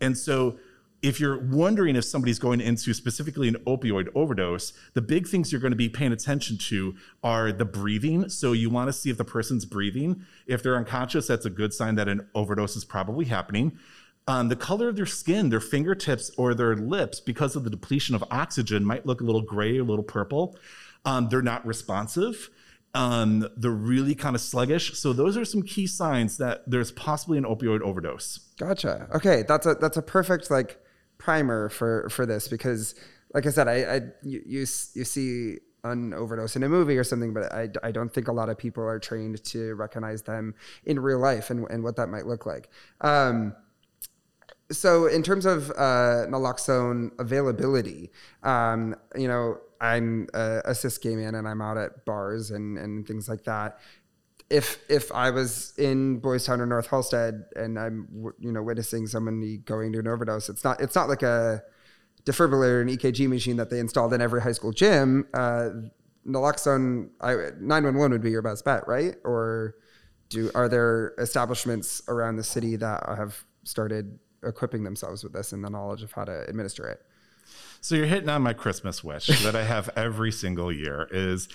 And 0.00 0.16
so 0.16 0.56
if 1.02 1.18
you're 1.18 1.38
wondering 1.38 1.96
if 1.96 2.04
somebody's 2.04 2.38
going 2.38 2.60
into 2.60 2.94
specifically 2.94 3.48
an 3.48 3.56
opioid 3.66 4.08
overdose, 4.14 4.72
the 4.94 5.02
big 5.02 5.26
things 5.26 5.50
you're 5.50 5.60
going 5.60 5.72
to 5.72 5.76
be 5.76 5.88
paying 5.88 6.12
attention 6.12 6.56
to 6.56 6.94
are 7.24 7.50
the 7.50 7.64
breathing. 7.64 8.28
So 8.28 8.52
you 8.52 8.70
want 8.70 8.88
to 8.88 8.92
see 8.92 9.10
if 9.10 9.18
the 9.18 9.24
person's 9.24 9.64
breathing. 9.64 10.24
If 10.46 10.62
they're 10.62 10.76
unconscious, 10.76 11.26
that's 11.26 11.44
a 11.44 11.50
good 11.50 11.74
sign 11.74 11.96
that 11.96 12.08
an 12.08 12.28
overdose 12.34 12.76
is 12.76 12.84
probably 12.84 13.24
happening. 13.24 13.78
Um, 14.28 14.48
the 14.48 14.56
color 14.56 14.88
of 14.88 14.94
their 14.94 15.06
skin, 15.06 15.48
their 15.48 15.60
fingertips, 15.60 16.30
or 16.38 16.54
their 16.54 16.76
lips, 16.76 17.18
because 17.18 17.56
of 17.56 17.64
the 17.64 17.70
depletion 17.70 18.14
of 18.14 18.22
oxygen, 18.30 18.84
might 18.84 19.04
look 19.04 19.20
a 19.20 19.24
little 19.24 19.42
gray, 19.42 19.78
a 19.78 19.84
little 19.84 20.04
purple. 20.04 20.56
Um, 21.04 21.28
they're 21.28 21.42
not 21.42 21.66
responsive. 21.66 22.48
Um, 22.94 23.48
they're 23.56 23.72
really 23.72 24.14
kind 24.14 24.36
of 24.36 24.42
sluggish. 24.42 24.96
So 24.96 25.12
those 25.12 25.36
are 25.36 25.44
some 25.44 25.62
key 25.62 25.88
signs 25.88 26.36
that 26.36 26.62
there's 26.68 26.92
possibly 26.92 27.38
an 27.38 27.44
opioid 27.44 27.80
overdose. 27.80 28.38
Gotcha. 28.58 29.08
Okay, 29.12 29.42
that's 29.48 29.66
a 29.66 29.74
that's 29.74 29.96
a 29.96 30.02
perfect 30.02 30.48
like 30.48 30.78
primer 31.22 31.68
for 31.68 32.08
for 32.10 32.26
this 32.26 32.48
because, 32.48 32.94
like 33.32 33.46
I 33.46 33.50
said, 33.50 33.68
I, 33.68 33.74
I 33.74 33.96
you, 34.22 34.42
you 34.44 34.60
you 34.94 35.04
see 35.04 35.58
an 35.84 36.14
overdose 36.14 36.56
in 36.56 36.62
a 36.62 36.68
movie 36.68 36.96
or 36.96 37.04
something, 37.04 37.32
but 37.32 37.52
I, 37.52 37.68
I 37.82 37.90
don't 37.90 38.12
think 38.12 38.28
a 38.28 38.32
lot 38.32 38.48
of 38.48 38.56
people 38.56 38.84
are 38.84 38.98
trained 39.00 39.42
to 39.44 39.74
recognize 39.74 40.22
them 40.22 40.54
in 40.84 41.00
real 41.00 41.18
life 41.18 41.50
and, 41.50 41.66
and 41.70 41.82
what 41.82 41.96
that 41.96 42.08
might 42.08 42.26
look 42.26 42.46
like. 42.46 42.68
Um, 43.00 43.54
so 44.70 45.06
in 45.06 45.24
terms 45.24 45.44
of 45.44 45.70
uh, 45.72 46.26
naloxone 46.28 47.10
availability, 47.18 48.12
um, 48.44 48.94
you 49.16 49.26
know, 49.26 49.58
I'm 49.80 50.28
a, 50.34 50.62
a 50.66 50.74
cis 50.74 50.98
gay 50.98 51.16
man 51.16 51.34
and 51.34 51.48
I'm 51.48 51.60
out 51.60 51.76
at 51.76 52.04
bars 52.04 52.52
and, 52.52 52.78
and 52.78 53.06
things 53.06 53.28
like 53.28 53.42
that 53.44 53.78
if 54.50 54.78
if 54.88 55.10
I 55.12 55.30
was 55.30 55.72
in 55.78 56.18
Boys 56.18 56.44
Town 56.44 56.60
or 56.60 56.66
North 56.66 56.88
Halsted 56.88 57.44
and 57.56 57.78
I'm 57.78 58.32
you 58.38 58.52
know 58.52 58.62
witnessing 58.62 59.06
somebody 59.06 59.58
going 59.58 59.92
to 59.92 59.98
an 59.98 60.08
overdose, 60.08 60.48
it's 60.48 60.64
not 60.64 60.80
it's 60.80 60.94
not 60.94 61.08
like 61.08 61.22
a 61.22 61.62
defibrillator 62.24 62.80
and 62.80 62.90
EKG 62.90 63.28
machine 63.28 63.56
that 63.56 63.70
they 63.70 63.78
installed 63.78 64.12
in 64.12 64.20
every 64.20 64.40
high 64.42 64.52
school 64.52 64.72
gym. 64.72 65.26
Uh, 65.34 65.70
naloxone, 66.26 67.10
nine 67.60 67.84
one 67.84 67.96
one 67.96 68.10
would 68.10 68.22
be 68.22 68.30
your 68.30 68.42
best 68.42 68.64
bet, 68.64 68.86
right? 68.86 69.14
Or 69.24 69.76
do 70.28 70.50
are 70.54 70.68
there 70.68 71.14
establishments 71.18 72.02
around 72.08 72.36
the 72.36 72.44
city 72.44 72.76
that 72.76 73.04
have 73.16 73.44
started 73.64 74.18
equipping 74.44 74.84
themselves 74.84 75.22
with 75.22 75.32
this 75.32 75.52
and 75.52 75.64
the 75.64 75.70
knowledge 75.70 76.02
of 76.02 76.12
how 76.12 76.24
to 76.24 76.44
administer 76.48 76.88
it? 76.88 77.00
So 77.80 77.96
you're 77.96 78.06
hitting 78.06 78.28
on 78.28 78.42
my 78.42 78.52
Christmas 78.52 79.02
wish 79.02 79.26
that 79.42 79.56
I 79.56 79.64
have 79.64 79.90
every 79.96 80.30
single 80.30 80.72
year 80.72 81.08
is 81.10 81.48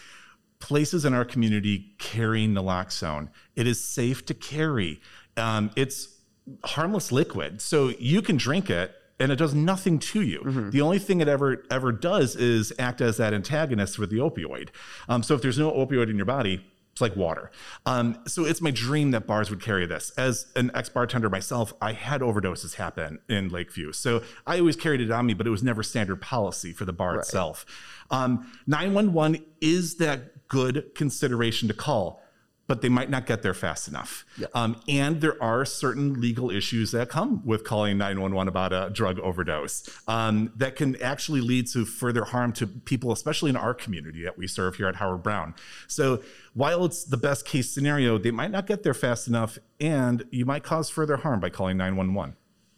places 0.59 1.05
in 1.05 1.13
our 1.13 1.25
community 1.25 1.93
carrying 1.99 2.53
naloxone. 2.53 3.29
It 3.55 3.67
is 3.67 3.83
safe 3.83 4.25
to 4.25 4.33
carry. 4.33 4.99
Um, 5.35 5.71
it's 5.75 6.15
harmless 6.63 7.11
liquid, 7.11 7.61
so 7.61 7.89
you 7.99 8.21
can 8.21 8.37
drink 8.37 8.69
it 8.69 8.93
and 9.19 9.31
it 9.31 9.37
does 9.37 9.53
nothing 9.53 9.99
to 9.99 10.21
you. 10.21 10.39
Mm-hmm. 10.39 10.69
The 10.69 10.81
only 10.81 10.99
thing 10.99 11.21
it 11.21 11.27
ever 11.27 11.63
ever 11.71 11.91
does 11.91 12.35
is 12.35 12.71
act 12.79 13.01
as 13.01 13.17
that 13.17 13.33
antagonist 13.33 13.95
for 13.95 14.05
the 14.05 14.17
opioid. 14.17 14.69
Um, 15.09 15.23
so 15.23 15.35
if 15.35 15.41
there's 15.41 15.57
no 15.57 15.71
opioid 15.71 16.09
in 16.09 16.17
your 16.17 16.25
body, 16.25 16.63
it's 16.91 17.01
like 17.01 17.15
water. 17.15 17.51
Um, 17.85 18.17
so 18.25 18.45
it's 18.45 18.59
my 18.59 18.71
dream 18.71 19.11
that 19.11 19.27
bars 19.27 19.51
would 19.51 19.61
carry 19.61 19.85
this. 19.85 20.11
As 20.17 20.47
an 20.55 20.71
ex 20.73 20.89
bartender 20.89 21.29
myself, 21.29 21.73
I 21.79 21.93
had 21.93 22.21
overdoses 22.21 22.75
happen 22.75 23.19
in 23.29 23.49
Lakeview. 23.49 23.91
So 23.91 24.23
I 24.47 24.59
always 24.59 24.75
carried 24.75 25.01
it 25.01 25.11
on 25.11 25.27
me, 25.27 25.35
but 25.35 25.45
it 25.45 25.51
was 25.51 25.61
never 25.61 25.83
standard 25.83 26.21
policy 26.21 26.73
for 26.73 26.85
the 26.85 26.93
bar 26.93 27.13
right. 27.13 27.19
itself. 27.19 27.67
Um, 28.09 28.51
911 28.65 29.45
is 29.61 29.97
that 29.97 30.36
good 30.47 30.93
consideration 30.95 31.67
to 31.67 31.73
call 31.73 32.21
but 32.67 32.81
they 32.81 32.89
might 32.89 33.09
not 33.09 33.25
get 33.25 33.41
there 33.41 33.53
fast 33.53 33.87
enough. 33.87 34.25
Yeah. 34.37 34.47
Um, 34.53 34.79
and 34.87 35.21
there 35.21 35.41
are 35.41 35.65
certain 35.65 36.19
legal 36.19 36.51
issues 36.51 36.91
that 36.91 37.09
come 37.09 37.41
with 37.45 37.63
calling 37.63 37.97
911 37.97 38.47
about 38.47 38.73
a 38.73 38.89
drug 38.93 39.19
overdose 39.19 39.89
um, 40.07 40.51
that 40.57 40.75
can 40.75 41.01
actually 41.01 41.41
lead 41.41 41.67
to 41.69 41.85
further 41.85 42.25
harm 42.25 42.51
to 42.53 42.67
people, 42.67 43.11
especially 43.11 43.49
in 43.49 43.55
our 43.55 43.73
community 43.73 44.23
that 44.23 44.37
we 44.37 44.47
serve 44.47 44.75
here 44.75 44.87
at 44.87 44.97
Howard 44.97 45.23
Brown. 45.23 45.55
So 45.87 46.21
while 46.53 46.85
it's 46.85 47.05
the 47.05 47.17
best 47.17 47.45
case 47.45 47.69
scenario, 47.69 48.17
they 48.17 48.31
might 48.31 48.51
not 48.51 48.67
get 48.67 48.83
there 48.83 48.93
fast 48.93 49.27
enough, 49.27 49.57
and 49.79 50.25
you 50.31 50.45
might 50.45 50.63
cause 50.63 50.89
further 50.89 51.17
harm 51.17 51.39
by 51.39 51.49
calling 51.49 51.77
911. 51.77 52.35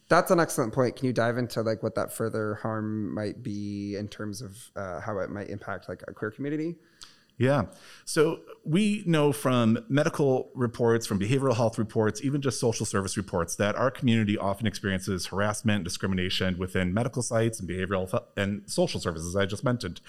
That's 0.07 0.31
an 0.31 0.39
excellent 0.39 0.73
point. 0.73 0.95
Can 0.95 1.05
you 1.05 1.13
dive 1.13 1.37
into 1.37 1.61
like 1.61 1.83
what 1.83 1.93
that 1.95 2.11
further 2.11 2.55
harm 2.55 3.13
might 3.13 3.43
be 3.43 3.95
in 3.95 4.07
terms 4.07 4.41
of 4.41 4.57
uh, 4.75 4.99
how 4.99 5.19
it 5.19 5.29
might 5.29 5.49
impact 5.49 5.87
like 5.87 6.03
a 6.07 6.13
queer 6.13 6.31
community? 6.31 6.77
Yeah. 7.39 7.67
So 8.03 8.41
we 8.65 9.01
know 9.05 9.31
from 9.31 9.85
medical 9.87 10.51
reports, 10.53 11.07
from 11.07 11.19
behavioral 11.19 11.55
health 11.55 11.79
reports, 11.79 12.21
even 12.21 12.41
just 12.41 12.59
social 12.59 12.85
service 12.85 13.15
reports, 13.15 13.55
that 13.55 13.77
our 13.77 13.89
community 13.89 14.37
often 14.37 14.67
experiences 14.67 15.27
harassment, 15.27 15.85
discrimination 15.85 16.57
within 16.57 16.93
medical 16.93 17.21
sites 17.21 17.61
and 17.61 17.69
behavioral 17.69 18.23
and 18.35 18.69
social 18.69 18.99
services, 18.99 19.37
I 19.37 19.45
just 19.45 19.63
mentioned. 19.63 20.01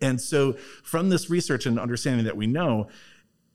And 0.00 0.20
so 0.20 0.52
from 0.84 1.08
this 1.08 1.28
research 1.28 1.66
and 1.66 1.80
understanding 1.80 2.24
that 2.24 2.36
we 2.36 2.46
know, 2.46 2.86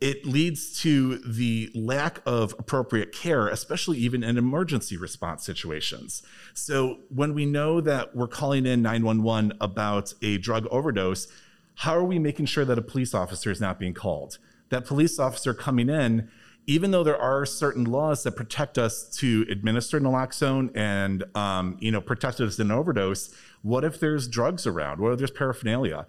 it 0.02 0.26
leads 0.26 0.82
to 0.82 1.20
the 1.20 1.72
lack 1.74 2.20
of 2.26 2.54
appropriate 2.60 3.14
care, 3.14 3.48
especially 3.48 3.98
even 4.00 4.24
in 4.24 4.38
emergency 4.38 4.98
response 4.98 5.46
situations. 5.46 6.22
So 6.54 6.98
when 7.08 7.34
we 7.34 7.46
know 7.46 7.80
that 7.80 8.14
we're 8.14 8.28
calling 8.28 8.66
in 8.66 8.82
911 8.82 9.54
about 9.62 10.14
a 10.22 10.38
drug 10.38 10.68
overdose, 10.70 11.28
how 11.82 11.98
are 11.98 12.04
we 12.04 12.20
making 12.20 12.46
sure 12.46 12.64
that 12.64 12.78
a 12.78 12.82
police 12.82 13.16
officer 13.16 13.50
is 13.50 13.60
not 13.60 13.80
being 13.80 13.96
called? 13.96 14.38
That 14.70 14.86
police 14.86 15.18
officer 15.18 15.52
coming 15.52 15.90
in, 15.90 16.30
even 16.68 16.92
though 16.92 17.04
there 17.04 17.20
are 17.20 17.44
certain 17.44 17.86
laws 17.86 18.22
that 18.22 18.34
protect 18.34 18.78
us 18.78 19.10
to 19.18 19.48
administer 19.50 20.00
naloxone 20.00 20.70
and 20.76 21.24
um, 21.36 21.78
you 21.80 21.92
know 21.92 22.00
protect 22.00 22.40
us 22.40 22.60
in 22.60 22.70
overdose, 22.70 23.34
what 23.64 23.84
if 23.84 24.00
there's 24.00 24.28
drugs 24.28 24.68
around? 24.68 25.02
What 25.02 25.14
if 25.14 25.18
there's 25.18 25.32
paraphernalia? 25.32 26.06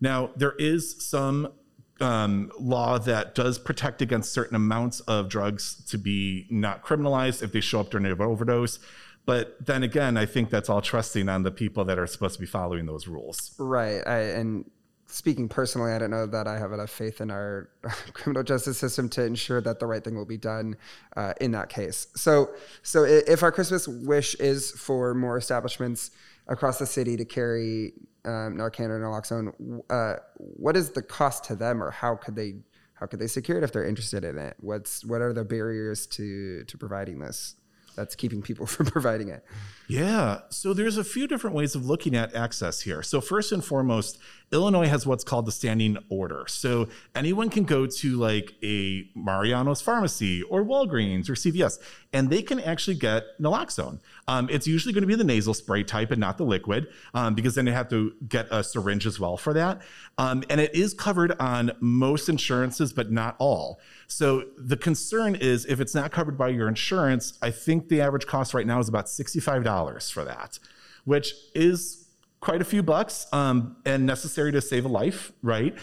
Now 0.00 0.30
there 0.36 0.54
is 0.60 1.04
some 1.04 1.52
um, 2.00 2.52
law 2.60 2.96
that 3.00 3.34
does 3.34 3.58
protect 3.58 4.00
against 4.00 4.32
certain 4.32 4.54
amounts 4.54 5.00
of 5.00 5.28
drugs 5.28 5.84
to 5.86 5.98
be 5.98 6.46
not 6.50 6.84
criminalized 6.84 7.42
if 7.42 7.50
they 7.50 7.60
show 7.60 7.80
up 7.80 7.90
during 7.90 8.06
an 8.06 8.22
overdose. 8.22 8.78
But 9.24 9.56
then 9.66 9.82
again, 9.82 10.16
I 10.16 10.24
think 10.24 10.50
that's 10.50 10.68
all 10.68 10.80
trusting 10.80 11.28
on 11.28 11.42
the 11.42 11.50
people 11.50 11.84
that 11.86 11.98
are 11.98 12.06
supposed 12.06 12.34
to 12.34 12.40
be 12.40 12.46
following 12.46 12.86
those 12.86 13.08
rules. 13.08 13.56
Right. 13.58 14.06
I, 14.06 14.18
and 14.18 14.70
speaking 15.16 15.48
personally, 15.48 15.92
I 15.92 15.98
don't 15.98 16.10
know 16.10 16.26
that 16.26 16.46
I 16.46 16.58
have 16.58 16.72
enough 16.72 16.90
faith 16.90 17.22
in 17.22 17.30
our 17.30 17.70
criminal 18.12 18.42
justice 18.42 18.76
system 18.76 19.08
to 19.10 19.24
ensure 19.24 19.62
that 19.62 19.80
the 19.80 19.86
right 19.86 20.04
thing 20.04 20.14
will 20.14 20.26
be 20.26 20.36
done 20.36 20.76
uh, 21.16 21.32
in 21.40 21.52
that 21.52 21.70
case. 21.70 22.08
So, 22.14 22.50
so 22.82 23.04
if 23.04 23.42
our 23.42 23.50
Christmas 23.50 23.88
wish 23.88 24.34
is 24.34 24.72
for 24.72 25.14
more 25.14 25.38
establishments 25.38 26.10
across 26.48 26.78
the 26.78 26.84
city 26.84 27.16
to 27.16 27.24
carry 27.24 27.94
um, 28.26 28.58
Narcan 28.58 28.90
or 28.90 29.00
naloxone, 29.00 29.80
uh, 29.88 30.20
what 30.36 30.76
is 30.76 30.90
the 30.90 31.02
cost 31.02 31.44
to 31.44 31.56
them, 31.56 31.82
or 31.82 31.90
how 31.90 32.16
could 32.16 32.36
they 32.36 32.56
how 32.92 33.06
could 33.06 33.18
they 33.18 33.26
secure 33.26 33.56
it 33.56 33.64
if 33.64 33.72
they're 33.72 33.86
interested 33.86 34.22
in 34.22 34.36
it? 34.36 34.56
What's 34.60 35.02
what 35.02 35.22
are 35.22 35.32
the 35.32 35.44
barriers 35.44 36.06
to 36.08 36.64
to 36.64 36.76
providing 36.76 37.20
this? 37.20 37.54
That's 37.96 38.14
keeping 38.14 38.42
people 38.42 38.66
from 38.66 38.86
providing 38.86 39.28
it. 39.28 39.44
Yeah. 39.88 40.40
So 40.50 40.74
there's 40.74 40.96
a 40.96 41.04
few 41.04 41.26
different 41.26 41.56
ways 41.56 41.74
of 41.74 41.86
looking 41.86 42.14
at 42.14 42.34
access 42.34 42.80
here. 42.80 43.02
So 43.02 43.20
first 43.20 43.52
and 43.52 43.64
foremost, 43.64 44.18
Illinois 44.52 44.86
has 44.86 45.06
what's 45.06 45.24
called 45.24 45.46
the 45.46 45.52
standing 45.52 45.96
order. 46.08 46.44
So 46.48 46.88
anyone 47.14 47.50
can 47.50 47.64
go 47.64 47.86
to 47.86 48.16
like 48.16 48.54
a 48.62 49.08
Mariano's 49.14 49.80
pharmacy 49.80 50.42
or 50.42 50.64
Walgreens 50.64 51.28
or 51.28 51.32
CVS, 51.32 51.78
and 52.12 52.30
they 52.30 52.42
can 52.42 52.60
actually 52.60 52.96
get 52.96 53.24
naloxone. 53.40 53.98
Um, 54.28 54.48
it's 54.50 54.66
usually 54.66 54.92
going 54.92 55.02
to 55.02 55.08
be 55.08 55.16
the 55.16 55.24
nasal 55.24 55.52
spray 55.52 55.82
type 55.82 56.12
and 56.12 56.20
not 56.20 56.38
the 56.38 56.44
liquid, 56.44 56.88
um, 57.12 57.34
because 57.34 57.56
then 57.56 57.64
they 57.64 57.72
have 57.72 57.88
to 57.90 58.12
get 58.28 58.46
a 58.50 58.62
syringe 58.62 59.04
as 59.04 59.18
well 59.18 59.36
for 59.36 59.52
that. 59.52 59.82
Um, 60.16 60.44
and 60.48 60.60
it 60.60 60.74
is 60.74 60.94
covered 60.94 61.32
on 61.40 61.72
most 61.80 62.28
insurances, 62.28 62.92
but 62.92 63.10
not 63.10 63.34
all. 63.38 63.80
So 64.06 64.44
the 64.56 64.76
concern 64.76 65.34
is 65.34 65.66
if 65.66 65.80
it's 65.80 65.94
not 65.94 66.12
covered 66.12 66.38
by 66.38 66.48
your 66.48 66.68
insurance, 66.68 67.36
I 67.42 67.50
think 67.50 67.85
the 67.88 68.00
average 68.00 68.26
cost 68.26 68.54
right 68.54 68.66
now 68.66 68.78
is 68.78 68.88
about 68.88 69.06
$65 69.06 70.12
for 70.12 70.24
that, 70.24 70.58
which 71.04 71.32
is 71.54 72.08
quite 72.40 72.60
a 72.60 72.64
few 72.64 72.82
bucks 72.82 73.26
um, 73.32 73.76
and 73.84 74.06
necessary 74.06 74.52
to 74.52 74.60
save 74.60 74.84
a 74.84 74.88
life, 74.88 75.32
right? 75.42 75.76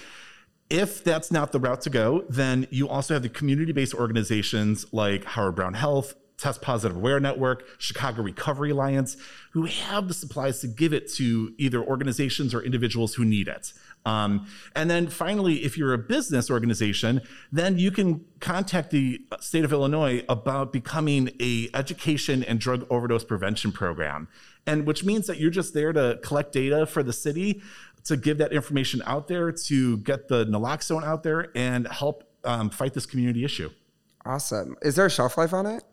If 0.70 1.04
that's 1.04 1.32
not 1.32 1.52
the 1.52 1.60
route 1.60 1.82
to 1.82 1.90
go, 1.90 2.24
then 2.30 2.68
you 2.72 2.88
also 2.88 3.14
have 3.14 3.24
the 3.24 3.30
community 3.30 3.72
based 3.72 3.94
organizations 3.94 4.86
like 4.92 5.26
Howard 5.26 5.56
Brown 5.56 5.74
Health, 5.74 6.16
Test 6.38 6.62
Positive 6.62 6.98
Aware 6.98 7.20
Network, 7.20 7.64
Chicago 7.78 8.22
Recovery 8.22 8.72
Alliance, 8.72 9.18
who 9.52 9.66
have 9.66 10.08
the 10.08 10.14
supplies 10.14 10.62
to 10.62 10.68
give 10.68 10.94
it 10.94 11.12
to 11.14 11.54
either 11.58 11.84
organizations 11.84 12.54
or 12.54 12.62
individuals 12.62 13.16
who 13.16 13.24
need 13.24 13.48
it. 13.48 13.72
Um, 14.06 14.48
and 14.76 14.90
then 14.90 15.08
finally, 15.08 15.64
if 15.64 15.78
you're 15.78 15.94
a 15.94 15.98
business 15.98 16.52
organization, 16.52 17.22
then 17.52 17.78
you 17.78 17.92
can 17.92 18.26
contact 18.40 18.92
the 18.92 19.22
state 19.40 19.64
of 19.64 19.72
Illinois 19.72 20.24
about 20.28 20.74
becoming 20.74 21.30
a 21.40 21.70
education 21.74 22.44
and 22.44 22.60
drug 22.60 22.86
overdose 22.90 23.24
prevention 23.24 23.72
program. 23.72 24.28
And 24.66 24.86
which 24.86 25.04
means 25.04 25.28
that 25.28 25.40
you're 25.40 25.52
just 25.52 25.74
there 25.74 25.94
to 25.94 26.20
collect 26.22 26.52
data 26.52 26.86
for 26.86 27.04
the 27.04 27.14
city, 27.14 27.62
to 28.06 28.18
give 28.18 28.38
that 28.40 28.52
information 28.52 29.02
out 29.06 29.28
there, 29.28 29.52
to 29.52 29.98
get 29.98 30.28
the 30.28 30.46
naloxone 30.46 31.04
out 31.04 31.24
there 31.24 31.50
and 31.56 31.88
help 31.88 32.24
um, 32.44 32.70
fight 32.70 32.94
this 32.94 33.06
community 33.06 33.46
issue. 33.46 33.70
Awesome. 34.26 34.76
Is 34.82 34.96
there 34.96 35.06
a 35.06 35.10
shelf 35.10 35.38
life 35.38 35.54
on 35.54 35.66
it? 35.66 35.84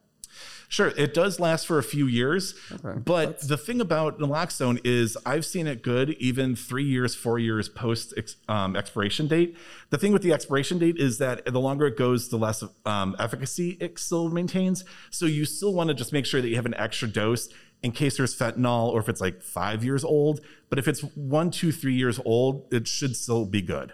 Sure, 0.71 0.93
it 0.97 1.15
does 1.15 1.41
last 1.41 1.67
for 1.67 1.79
a 1.79 1.83
few 1.83 2.07
years, 2.07 2.55
okay. 2.71 2.97
but 3.05 3.27
That's... 3.27 3.49
the 3.49 3.57
thing 3.57 3.81
about 3.81 4.21
naloxone 4.21 4.81
is 4.85 5.19
I've 5.27 5.45
seen 5.45 5.67
it 5.67 5.83
good 5.83 6.11
even 6.11 6.55
three 6.55 6.85
years, 6.85 7.13
four 7.13 7.41
years 7.41 7.69
post 7.69 8.15
um, 8.49 8.77
expiration 8.77 9.27
date. 9.27 9.57
The 9.91 9.99
thing 9.99 10.13
with 10.13 10.23
the 10.23 10.33
expiration 10.33 10.79
date 10.79 10.97
is 10.97 11.19
that 11.19 11.45
the 11.45 11.59
longer 11.59 11.89
it 11.89 11.97
goes, 11.97 12.29
the 12.29 12.37
less 12.37 12.63
um, 12.87 13.17
efficacy 13.19 13.79
it 13.81 13.99
still 13.99 14.29
maintains. 14.29 14.85
So 15.11 15.27
you 15.27 15.45
still 15.45 15.75
want 15.75 15.89
to 15.89 15.95
just 15.95 16.13
make 16.13 16.25
sure 16.25 16.41
that 16.41 16.49
you 16.49 16.55
have 16.55 16.67
an 16.67 16.75
extra 16.75 17.09
dose 17.09 17.49
in 17.83 17.91
case 17.91 18.19
there's 18.19 18.39
fentanyl 18.39 18.93
or 18.93 19.01
if 19.01 19.09
it's 19.09 19.21
like 19.21 19.43
five 19.43 19.83
years 19.83 20.05
old. 20.05 20.41
But 20.69 20.79
if 20.79 20.87
it's 20.87 21.01
one, 21.01 21.51
two, 21.51 21.73
three 21.73 21.95
years 21.95 22.21
old, 22.25 22.73
it 22.73 22.87
should 22.87 23.17
still 23.17 23.45
be 23.45 23.61
good. 23.61 23.93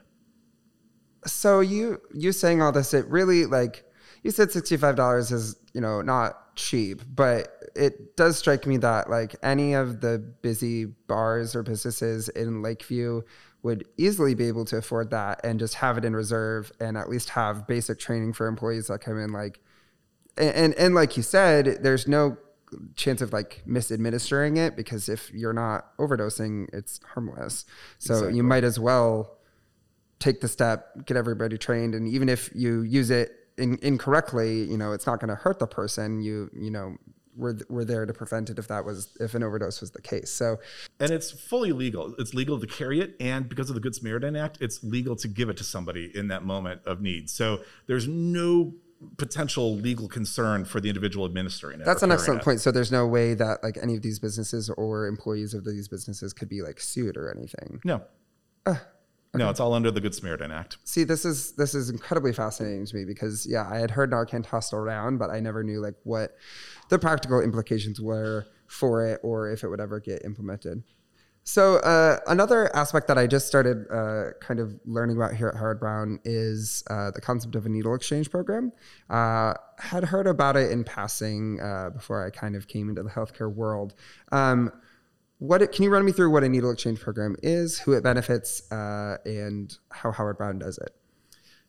So 1.24 1.60
you 1.60 2.02
you 2.12 2.32
saying 2.32 2.60
all 2.60 2.70
this, 2.70 2.92
it 2.92 3.06
really 3.06 3.46
like 3.46 3.85
you 4.22 4.30
said 4.30 4.50
sixty 4.50 4.76
five 4.76 4.96
dollars 4.96 5.32
is 5.32 5.56
you 5.72 5.80
know 5.80 6.02
not 6.02 6.54
cheap, 6.56 7.02
but 7.14 7.48
it 7.74 8.16
does 8.16 8.38
strike 8.38 8.66
me 8.66 8.78
that 8.78 9.10
like 9.10 9.36
any 9.42 9.74
of 9.74 10.00
the 10.00 10.18
busy 10.18 10.86
bars 10.86 11.54
or 11.54 11.62
businesses 11.62 12.28
in 12.30 12.62
Lakeview 12.62 13.22
would 13.62 13.86
easily 13.96 14.34
be 14.34 14.46
able 14.48 14.64
to 14.64 14.76
afford 14.76 15.10
that 15.10 15.40
and 15.44 15.58
just 15.58 15.74
have 15.74 15.98
it 15.98 16.04
in 16.04 16.14
reserve 16.14 16.72
and 16.80 16.96
at 16.96 17.08
least 17.08 17.30
have 17.30 17.66
basic 17.66 17.98
training 17.98 18.32
for 18.32 18.46
employees 18.46 18.86
that 18.86 19.00
come 19.00 19.18
in 19.18 19.32
like 19.32 19.60
and 20.36 20.54
and, 20.54 20.74
and 20.74 20.94
like 20.94 21.16
you 21.16 21.22
said, 21.22 21.78
there's 21.82 22.06
no 22.06 22.36
chance 22.94 23.22
of 23.22 23.32
like 23.32 23.62
misadministering 23.66 24.56
it 24.58 24.76
because 24.76 25.08
if 25.08 25.32
you're 25.32 25.52
not 25.52 25.96
overdosing, 25.98 26.68
it's 26.72 27.00
harmless. 27.14 27.64
So 27.98 28.14
exactly. 28.14 28.36
you 28.36 28.42
might 28.42 28.64
as 28.64 28.78
well 28.78 29.38
take 30.18 30.40
the 30.40 30.48
step, 30.48 31.06
get 31.06 31.16
everybody 31.16 31.58
trained, 31.58 31.94
and 31.94 32.08
even 32.08 32.28
if 32.28 32.50
you 32.54 32.82
use 32.82 33.10
it 33.10 33.45
in, 33.58 33.78
incorrectly, 33.82 34.62
you 34.64 34.76
know, 34.76 34.92
it's 34.92 35.06
not 35.06 35.20
going 35.20 35.28
to 35.28 35.34
hurt 35.34 35.58
the 35.58 35.66
person. 35.66 36.20
You, 36.20 36.50
you 36.54 36.70
know, 36.70 36.96
we're, 37.36 37.58
we're 37.68 37.84
there 37.84 38.06
to 38.06 38.12
prevent 38.12 38.50
it 38.50 38.58
if 38.58 38.68
that 38.68 38.84
was 38.84 39.16
if 39.20 39.34
an 39.34 39.42
overdose 39.42 39.80
was 39.80 39.90
the 39.90 40.02
case. 40.02 40.30
So, 40.30 40.58
and 41.00 41.10
it's 41.10 41.30
fully 41.30 41.72
legal. 41.72 42.14
It's 42.18 42.34
legal 42.34 42.58
to 42.58 42.66
carry 42.66 43.00
it, 43.00 43.14
and 43.20 43.48
because 43.48 43.68
of 43.68 43.74
the 43.74 43.80
Good 43.80 43.94
Samaritan 43.94 44.36
Act, 44.36 44.58
it's 44.60 44.82
legal 44.82 45.16
to 45.16 45.28
give 45.28 45.48
it 45.48 45.56
to 45.58 45.64
somebody 45.64 46.10
in 46.14 46.28
that 46.28 46.44
moment 46.44 46.80
of 46.86 47.00
need. 47.00 47.28
So 47.30 47.60
there's 47.86 48.08
no 48.08 48.74
potential 49.18 49.76
legal 49.76 50.08
concern 50.08 50.64
for 50.64 50.80
the 50.80 50.88
individual 50.88 51.26
administering 51.26 51.80
it. 51.80 51.84
That's 51.84 52.02
an 52.02 52.10
excellent 52.10 52.40
it. 52.40 52.44
point. 52.44 52.60
So 52.60 52.70
there's 52.70 52.90
no 52.90 53.06
way 53.06 53.34
that 53.34 53.62
like 53.62 53.76
any 53.82 53.94
of 53.94 54.02
these 54.02 54.18
businesses 54.18 54.70
or 54.70 55.06
employees 55.06 55.52
of 55.52 55.64
these 55.64 55.88
businesses 55.88 56.32
could 56.32 56.48
be 56.48 56.62
like 56.62 56.80
sued 56.80 57.16
or 57.16 57.30
anything. 57.30 57.80
No. 57.84 58.02
No, 59.38 59.50
it's 59.50 59.60
all 59.60 59.74
under 59.74 59.90
the 59.90 60.00
Good 60.00 60.14
Samaritan 60.14 60.50
Act. 60.50 60.78
See, 60.84 61.04
this 61.04 61.24
is 61.24 61.52
this 61.52 61.74
is 61.74 61.90
incredibly 61.90 62.32
fascinating 62.32 62.86
to 62.86 62.96
me 62.96 63.04
because 63.04 63.46
yeah, 63.46 63.68
I 63.70 63.78
had 63.78 63.90
heard 63.90 64.10
Narcan 64.10 64.46
tossed 64.46 64.72
around, 64.72 65.18
but 65.18 65.30
I 65.30 65.40
never 65.40 65.62
knew 65.62 65.80
like 65.80 65.94
what 66.04 66.36
the 66.88 66.98
practical 66.98 67.40
implications 67.40 68.00
were 68.00 68.46
for 68.66 69.06
it 69.06 69.20
or 69.22 69.50
if 69.50 69.62
it 69.62 69.68
would 69.68 69.80
ever 69.80 70.00
get 70.00 70.24
implemented. 70.24 70.82
So 71.48 71.76
uh, 71.76 72.18
another 72.26 72.74
aspect 72.74 73.06
that 73.06 73.18
I 73.18 73.28
just 73.28 73.46
started 73.46 73.86
uh, 73.88 74.32
kind 74.40 74.58
of 74.58 74.80
learning 74.84 75.16
about 75.16 75.32
here 75.32 75.46
at 75.46 75.54
Howard 75.54 75.78
Brown 75.78 76.18
is 76.24 76.82
uh, 76.90 77.12
the 77.12 77.20
concept 77.20 77.54
of 77.54 77.66
a 77.66 77.68
needle 77.68 77.94
exchange 77.94 78.32
program. 78.32 78.72
Uh, 79.08 79.54
had 79.78 80.02
heard 80.02 80.26
about 80.26 80.56
it 80.56 80.72
in 80.72 80.82
passing 80.82 81.60
uh, 81.60 81.90
before 81.90 82.26
I 82.26 82.30
kind 82.30 82.56
of 82.56 82.66
came 82.66 82.88
into 82.88 83.04
the 83.04 83.10
healthcare 83.10 83.52
world. 83.52 83.94
Um, 84.32 84.72
what 85.38 85.62
it, 85.62 85.72
can 85.72 85.84
you 85.84 85.90
run 85.90 86.04
me 86.04 86.12
through 86.12 86.30
what 86.30 86.44
a 86.44 86.48
needle 86.48 86.70
exchange 86.70 87.00
program 87.00 87.36
is, 87.42 87.78
who 87.78 87.92
it 87.92 88.02
benefits, 88.02 88.70
uh, 88.72 89.18
and 89.24 89.76
how 89.90 90.10
Howard 90.12 90.38
Brown 90.38 90.58
does 90.58 90.78
it? 90.78 90.94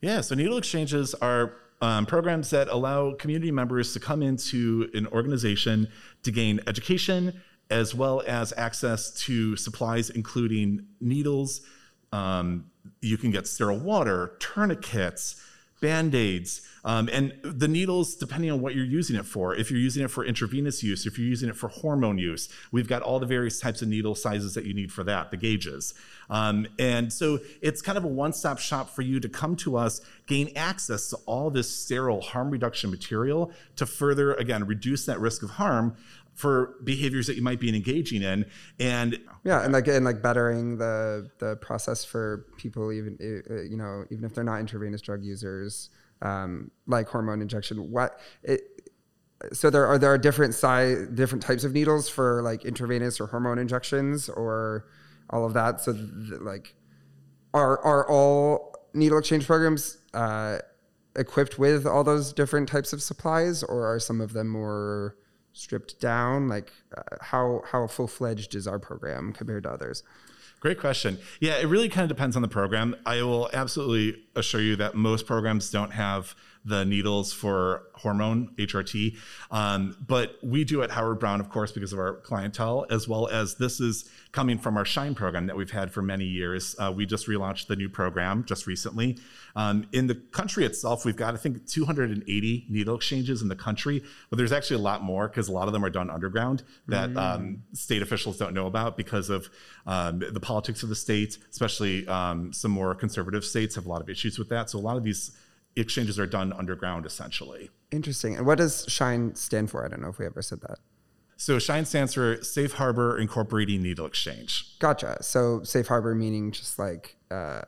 Yeah, 0.02 0.22
so 0.22 0.36
needle 0.36 0.58
exchanges 0.58 1.14
are 1.16 1.56
um, 1.82 2.06
programs 2.06 2.50
that 2.52 2.68
allow 2.70 3.14
community 3.14 3.52
members 3.52 3.94
to 3.94 4.00
come 4.00 4.24
into 4.24 4.90
an 4.94 5.08
organization 5.08 5.90
to 6.24 6.32
gain 6.32 6.60
education 6.68 7.42
as 7.70 7.94
well 7.94 8.24
as 8.26 8.54
access 8.56 9.12
to 9.12 9.56
supplies, 9.58 10.10
including 10.10 10.86
needles. 11.02 11.62
Um, 12.12 12.72
you 13.02 13.18
can 13.18 13.32
get 13.32 13.48
sterile 13.48 13.80
water, 13.80 14.38
tourniquets, 14.40 15.42
band 15.80 16.16
aids, 16.16 16.62
um, 16.84 17.10
and 17.12 17.34
the 17.44 17.68
needles, 17.68 18.16
depending 18.16 18.50
on 18.50 18.62
what 18.62 18.76
you're 18.76 18.86
using 18.86 19.16
it 19.16 19.26
for. 19.26 19.56
If 19.56 19.70
you're 19.70 19.80
using 19.80 20.04
it 20.04 20.10
for 20.10 20.26
intravenous 20.26 20.82
use, 20.84 21.06
if 21.06 21.18
you're 21.20 21.28
using 21.28 21.50
it 21.50 21.56
for 21.56 21.68
hormone 21.68 22.18
use, 22.18 22.50
we've 22.72 22.88
got 22.88 23.02
all 23.02 23.20
the 23.20 23.26
various 23.26 23.60
types 23.60 23.82
of 23.82 23.88
needle 23.88 24.16
sizes 24.16 24.54
that 24.56 24.66
you 24.66 24.74
need 24.74 24.92
for 24.92 25.04
that, 25.04 25.32
the 25.32 25.38
gauges. 25.38 25.94
Um, 26.30 26.68
and 26.80 27.12
so 27.12 27.40
it's 27.62 27.82
kind 27.82 27.98
of 27.98 28.04
a 28.04 28.08
one 28.08 28.34
stop 28.34 28.60
shop 28.60 28.90
for 28.90 29.02
you 29.02 29.20
to 29.20 29.30
come 29.30 29.56
to 29.58 29.78
us, 29.78 30.02
gain 30.26 30.52
access 30.56 31.10
to 31.10 31.18
all 31.26 31.50
this 31.50 31.70
sterile 31.70 32.22
harm 32.22 32.50
reduction 32.50 32.90
material 32.90 33.52
to 33.76 33.86
further, 33.86 34.34
again, 34.34 34.66
reduce 34.66 35.06
that 35.06 35.20
risk 35.20 35.44
of 35.44 35.52
harm 35.52 35.96
for 36.38 36.76
behaviors 36.84 37.26
that 37.26 37.36
you 37.36 37.42
might 37.42 37.60
be 37.60 37.68
engaging 37.76 38.22
in. 38.22 38.46
And 38.80 39.20
Yeah, 39.44 39.64
and 39.64 39.74
like 39.74 39.88
and 39.88 40.06
like 40.06 40.22
bettering 40.22 40.78
the 40.78 41.30
the 41.40 41.58
process 41.58 42.06
for 42.06 42.46
people 42.58 42.92
even 42.92 43.18
you 43.70 43.76
know 43.76 44.06
even 44.12 44.24
if 44.24 44.34
they're 44.34 44.44
not 44.44 44.60
intravenous 44.60 45.02
drug 45.02 45.24
users, 45.24 45.90
um, 46.22 46.72
like 46.86 47.10
hormone 47.10 47.42
injection. 47.42 47.92
What 47.92 48.20
it 48.44 48.62
so 49.52 49.70
there 49.70 49.86
are 49.88 49.98
there 49.98 50.14
are 50.14 50.18
different 50.18 50.54
size 50.54 51.08
different 51.08 51.44
types 51.44 51.64
of 51.64 51.74
needles 51.74 52.08
for 52.08 52.42
like 52.44 52.66
intravenous 52.66 53.20
or 53.20 53.28
hormone 53.28 53.58
injections 53.58 54.30
or 54.30 54.86
all 55.32 55.44
of 55.44 55.54
that. 55.56 55.82
So 55.82 55.94
th- 55.94 56.06
like 56.42 56.76
are 57.54 57.84
are 57.84 58.08
all 58.08 58.76
needle 58.94 59.18
exchange 59.18 59.48
programs 59.48 59.98
uh, 60.14 60.60
equipped 61.16 61.58
with 61.58 61.88
all 61.88 62.04
those 62.04 62.32
different 62.32 62.70
types 62.70 62.94
of 62.94 63.02
supplies, 63.02 63.64
or 63.64 63.92
are 63.92 64.00
some 64.00 64.22
of 64.22 64.34
them 64.34 64.50
more 64.50 65.18
stripped 65.58 66.00
down? 66.00 66.48
Like 66.48 66.72
uh, 66.96 67.02
how 67.22 67.64
how 67.72 67.88
full 67.88 68.08
fledged 68.08 68.56
is 68.56 68.68
our 68.68 68.80
program 68.80 69.34
compared 69.34 69.64
to 69.64 69.72
others? 69.72 70.04
Great 70.60 70.80
question. 70.80 71.20
Yeah, 71.40 71.58
it 71.58 71.68
really 71.68 71.88
kind 71.88 72.10
of 72.10 72.16
depends 72.16 72.36
on 72.36 72.42
the 72.42 72.48
program. 72.48 72.96
I 73.06 73.22
will 73.22 73.50
absolutely 73.54 74.24
assure 74.38 74.62
you 74.62 74.76
that 74.78 74.96
most 74.96 75.26
programs 75.26 75.70
don't 75.70 75.92
have 75.92 76.36
the 76.68 76.84
needles 76.84 77.32
for 77.32 77.84
hormone 77.94 78.54
HRT, 78.58 79.18
um, 79.52 79.96
but 80.06 80.38
we 80.44 80.66
do 80.66 80.84
at 80.84 80.92
Howard 80.92 81.18
Brown, 81.18 81.40
of 81.40 81.50
course, 81.50 81.72
because 81.72 81.94
of 81.94 82.00
our 82.00 82.16
clientele, 82.16 82.86
as 82.90 83.08
well 83.08 83.28
as 83.28 83.56
this 83.56 83.80
is 83.80 84.10
coming 84.34 84.58
from 84.58 84.76
our 84.76 84.84
Shine 84.84 85.16
program 85.16 85.48
that 85.48 85.56
we've 85.56 85.72
had 85.72 85.92
for 85.92 86.02
many 86.02 86.26
years. 86.26 86.76
Uh, 86.78 86.92
we 86.96 87.06
just 87.06 87.28
relaunched 87.28 87.68
the 87.68 87.76
new 87.76 87.88
program 87.88 88.44
just 88.44 88.68
recently. 88.68 89.18
Um, 89.56 89.88
in 89.94 90.08
the 90.08 90.16
country 90.16 90.66
itself, 90.66 91.06
we've 91.06 91.16
got 91.16 91.34
I 91.34 91.38
think 91.38 91.66
280 91.68 92.66
needle 92.70 92.96
exchanges 92.96 93.42
in 93.42 93.48
the 93.48 93.56
country, 93.56 94.04
but 94.30 94.38
there's 94.38 94.52
actually 94.52 94.76
a 94.76 94.84
lot 94.84 95.02
more 95.02 95.28
because 95.30 95.48
a 95.48 95.54
lot 95.54 95.68
of 95.68 95.74
them 95.74 95.86
are 95.86 95.90
done 95.90 96.10
underground 96.10 96.64
that 96.88 97.16
um, 97.16 97.64
state 97.74 98.02
officials 98.02 98.38
don't 98.38 98.54
know 98.54 98.68
about 98.68 98.98
because 98.98 99.30
of 99.30 99.50
um, 99.86 100.20
the 100.20 100.40
politics 100.40 100.84
of 100.84 100.90
the 100.90 100.96
state, 100.96 101.38
especially 101.50 102.06
um, 102.08 102.52
some 102.52 102.72
more 102.72 102.94
conservative 102.94 103.46
states 103.46 103.76
have 103.76 103.86
a 103.86 103.90
lot 103.90 104.02
of 104.02 104.10
issues 104.10 104.27
with 104.40 104.50
that. 104.50 104.70
So 104.70 104.80
a 104.80 104.82
lot 104.82 104.98
of 104.98 105.04
these 105.04 105.32
exchanges 105.76 106.20
are 106.20 106.26
done 106.26 106.52
underground 106.54 107.06
essentially. 107.06 107.70
Interesting. 107.92 108.36
And 108.36 108.46
what 108.46 108.58
does 108.58 108.86
Shine 108.88 109.36
stand 109.36 109.70
for? 109.70 109.86
I 109.86 109.88
don't 109.88 110.02
know 110.02 110.10
if 110.10 110.18
we 110.18 110.26
ever 110.26 110.42
said 110.42 110.62
that. 110.62 110.80
So 111.38 111.60
Shine 111.60 111.86
stands 111.86 112.16
for 112.16 112.44
Safe 112.44 112.74
Harbor 112.74 113.18
Incorporating 113.18 113.84
Needle 113.84 114.08
Exchange. 114.08 114.78
Gotcha. 114.80 115.22
So 115.22 115.62
safe 115.64 115.88
harbor 115.88 116.16
meaning 116.16 116.52
just 116.52 116.80
like 116.80 117.16
uh, 117.30 117.62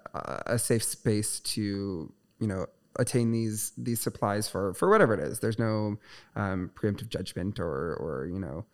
a 0.47 0.57
safe 0.57 0.83
space 0.83 1.39
to 1.41 2.11
you 2.39 2.47
know 2.47 2.65
attain 2.97 3.31
these 3.31 3.71
these 3.77 4.01
supplies 4.01 4.49
for 4.49 4.73
for 4.73 4.89
whatever 4.89 5.13
it 5.13 5.19
is. 5.19 5.39
There's 5.39 5.59
no 5.59 5.97
um, 6.35 6.71
preemptive 6.73 7.09
judgment 7.09 7.59
or 7.59 7.95
or 7.95 8.25
you 8.25 8.39
know 8.39 8.65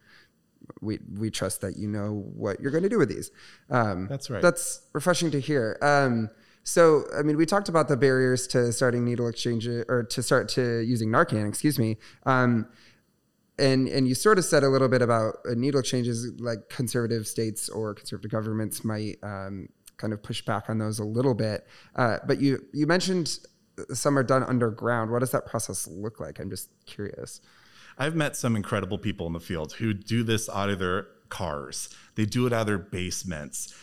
we 0.81 0.99
we 1.17 1.29
trust 1.29 1.61
that 1.61 1.77
you 1.77 1.87
know 1.87 2.23
what 2.33 2.59
you're 2.59 2.71
going 2.71 2.83
to 2.83 2.89
do 2.89 2.97
with 2.97 3.09
these. 3.09 3.31
Um, 3.69 4.07
That's 4.07 4.29
right. 4.29 4.41
That's 4.41 4.81
refreshing 4.93 5.31
to 5.31 5.39
hear. 5.39 5.77
Um, 5.81 6.29
so, 6.65 7.05
I 7.15 7.21
mean, 7.21 7.37
we 7.37 7.45
talked 7.45 7.69
about 7.69 7.87
the 7.87 7.95
barriers 7.95 8.47
to 8.47 8.73
starting 8.73 9.05
needle 9.05 9.27
exchange 9.27 9.67
or 9.67 10.03
to 10.09 10.23
start 10.23 10.49
to 10.49 10.79
using 10.79 11.09
Narcan. 11.09 11.47
Excuse 11.47 11.77
me. 11.77 11.97
Um, 12.25 12.67
and 13.59 13.87
and 13.87 14.07
you 14.07 14.15
sort 14.15 14.39
of 14.39 14.45
said 14.45 14.63
a 14.63 14.67
little 14.67 14.89
bit 14.89 15.03
about 15.03 15.37
uh, 15.47 15.53
needle 15.55 15.79
exchanges, 15.79 16.31
like 16.39 16.67
conservative 16.69 17.27
states 17.27 17.69
or 17.69 17.93
conservative 17.93 18.31
governments 18.31 18.83
might 18.83 19.17
um, 19.21 19.69
kind 19.97 20.11
of 20.11 20.23
push 20.23 20.41
back 20.41 20.67
on 20.67 20.79
those 20.79 20.97
a 20.97 21.05
little 21.05 21.35
bit. 21.35 21.67
Uh, 21.95 22.17
but 22.25 22.41
you 22.41 22.65
you 22.73 22.87
mentioned 22.87 23.37
some 23.93 24.17
are 24.17 24.23
done 24.23 24.43
underground. 24.43 25.11
What 25.11 25.19
does 25.19 25.31
that 25.31 25.45
process 25.45 25.87
look 25.87 26.19
like? 26.19 26.39
I'm 26.39 26.49
just 26.49 26.69
curious. 26.87 27.41
I've 27.97 28.15
met 28.15 28.35
some 28.35 28.55
incredible 28.55 28.97
people 28.97 29.27
in 29.27 29.33
the 29.33 29.39
field 29.39 29.73
who 29.73 29.93
do 29.93 30.23
this 30.23 30.49
out 30.49 30.69
of 30.69 30.79
their 30.79 31.07
cars. 31.29 31.89
They 32.15 32.25
do 32.25 32.47
it 32.47 32.53
out 32.53 32.61
of 32.61 32.67
their 32.67 32.77
basements. 32.79 33.73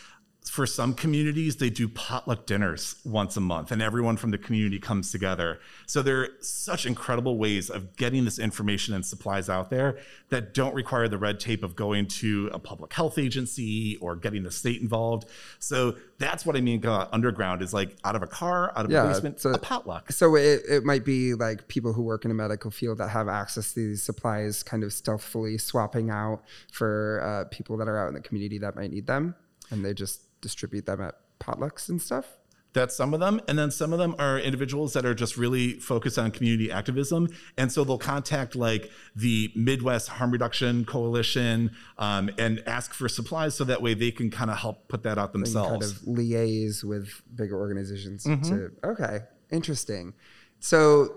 For 0.50 0.66
some 0.66 0.92
communities, 0.92 1.56
they 1.56 1.70
do 1.70 1.88
potluck 1.88 2.44
dinners 2.46 2.96
once 3.04 3.36
a 3.36 3.40
month, 3.40 3.70
and 3.70 3.80
everyone 3.80 4.16
from 4.18 4.32
the 4.32 4.38
community 4.38 4.78
comes 4.78 5.10
together. 5.10 5.60
So 5.86 6.02
there 6.02 6.20
are 6.20 6.28
such 6.40 6.84
incredible 6.84 7.38
ways 7.38 7.70
of 7.70 7.96
getting 7.96 8.24
this 8.26 8.38
information 8.38 8.92
and 8.92 9.06
supplies 9.06 9.48
out 9.48 9.70
there 9.70 9.98
that 10.30 10.52
don't 10.52 10.74
require 10.74 11.08
the 11.08 11.16
red 11.16 11.40
tape 11.40 11.62
of 11.62 11.74
going 11.76 12.06
to 12.08 12.50
a 12.52 12.58
public 12.58 12.92
health 12.92 13.18
agency 13.18 13.96
or 14.02 14.14
getting 14.16 14.42
the 14.42 14.50
state 14.50 14.82
involved. 14.82 15.26
So 15.58 15.96
that's 16.18 16.44
what 16.44 16.56
I 16.56 16.60
mean. 16.60 16.84
Uh, 16.84 17.08
underground 17.12 17.62
is 17.62 17.72
like 17.72 17.96
out 18.04 18.16
of 18.16 18.22
a 18.22 18.26
car, 18.26 18.72
out 18.76 18.84
of 18.84 18.90
Yeah, 18.90 19.04
a 19.04 19.08
basement, 19.08 19.40
so- 19.40 19.52
a 19.52 19.58
potluck. 19.58 20.10
So 20.12 20.34
it, 20.34 20.62
it 20.68 20.84
might 20.84 21.04
be 21.04 21.34
like 21.34 21.68
people 21.68 21.92
who 21.94 22.02
work 22.02 22.24
in 22.24 22.30
a 22.30 22.34
medical 22.34 22.70
field 22.70 22.98
that 22.98 23.08
have 23.08 23.28
access 23.28 23.72
to 23.74 23.88
these 23.88 24.02
supplies, 24.02 24.62
kind 24.64 24.82
of 24.82 24.92
stealthily 24.92 25.56
swapping 25.56 26.10
out 26.10 26.42
for 26.72 27.22
uh, 27.24 27.48
people 27.50 27.76
that 27.78 27.86
are 27.88 27.96
out 27.96 28.08
in 28.08 28.14
the 28.14 28.20
community 28.20 28.58
that 28.58 28.74
might 28.76 28.90
need 28.90 29.06
them, 29.06 29.34
and 29.70 29.84
they 29.84 29.94
just 29.94 30.20
distribute 30.42 30.84
them 30.84 31.00
at 31.00 31.14
potlucks 31.40 31.88
and 31.88 32.02
stuff. 32.02 32.26
That's 32.74 32.96
some 32.96 33.12
of 33.12 33.20
them. 33.20 33.38
And 33.48 33.58
then 33.58 33.70
some 33.70 33.92
of 33.92 33.98
them 33.98 34.14
are 34.18 34.38
individuals 34.38 34.94
that 34.94 35.04
are 35.04 35.12
just 35.14 35.36
really 35.36 35.74
focused 35.74 36.18
on 36.18 36.30
community 36.30 36.72
activism. 36.72 37.28
And 37.58 37.70
so 37.70 37.84
they'll 37.84 37.98
contact 37.98 38.56
like 38.56 38.90
the 39.14 39.52
Midwest 39.54 40.08
Harm 40.08 40.30
Reduction 40.30 40.86
Coalition 40.86 41.72
um, 41.98 42.30
and 42.38 42.62
ask 42.66 42.94
for 42.94 43.10
supplies 43.10 43.54
so 43.54 43.64
that 43.64 43.82
way 43.82 43.92
they 43.92 44.10
can 44.10 44.30
kind 44.30 44.50
of 44.50 44.56
help 44.56 44.88
put 44.88 45.02
that 45.02 45.18
out 45.18 45.34
and 45.34 45.44
themselves. 45.44 45.70
kind 45.70 45.82
of 45.82 46.16
liaise 46.18 46.82
with 46.82 47.20
bigger 47.34 47.58
organizations 47.58 48.24
Mm-hmm. 48.24 48.42
to 48.50 48.70
okay 48.84 49.20
interesting 49.50 50.14
so 50.60 51.14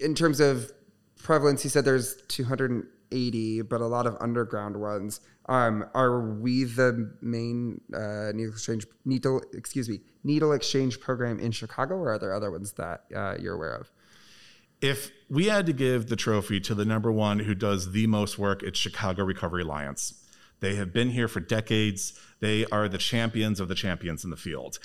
in 0.00 0.14
terms 0.14 0.40
of 0.40 0.72
prevalence 1.22 1.62
you 1.64 1.68
said 1.70 1.84
there's 1.84 2.16
280 3.14 3.62
but 3.62 3.80
a 3.80 3.86
lot 3.86 4.06
of 4.06 4.16
underground 4.20 4.76
ones 4.76 5.20
um, 5.46 5.84
are 5.94 6.20
we 6.20 6.64
the 6.64 7.14
main 7.20 7.80
uh, 7.94 8.32
needle 8.34 8.52
exchange 8.52 8.86
needle 9.04 9.40
excuse 9.52 9.88
me 9.88 10.00
needle 10.24 10.52
exchange 10.52 11.00
program 11.00 11.38
in 11.38 11.52
chicago 11.52 11.94
or 11.94 12.12
are 12.12 12.18
there 12.18 12.34
other 12.34 12.50
ones 12.50 12.72
that 12.72 13.04
uh, 13.14 13.34
you're 13.40 13.54
aware 13.54 13.74
of 13.74 13.90
if 14.80 15.12
we 15.30 15.46
had 15.46 15.64
to 15.66 15.72
give 15.72 16.08
the 16.08 16.16
trophy 16.16 16.60
to 16.60 16.74
the 16.74 16.84
number 16.84 17.10
one 17.10 17.38
who 17.38 17.54
does 17.54 17.92
the 17.92 18.06
most 18.06 18.38
work, 18.38 18.62
it's 18.62 18.78
Chicago 18.78 19.24
Recovery 19.24 19.62
Alliance. 19.62 20.22
They 20.60 20.74
have 20.74 20.92
been 20.92 21.10
here 21.10 21.26
for 21.26 21.40
decades. 21.40 22.18
They 22.40 22.66
are 22.66 22.86
the 22.86 22.98
champions 22.98 23.60
of 23.60 23.68
the 23.68 23.74
champions 23.74 24.24
in 24.24 24.30
the 24.30 24.36
field. 24.36 24.78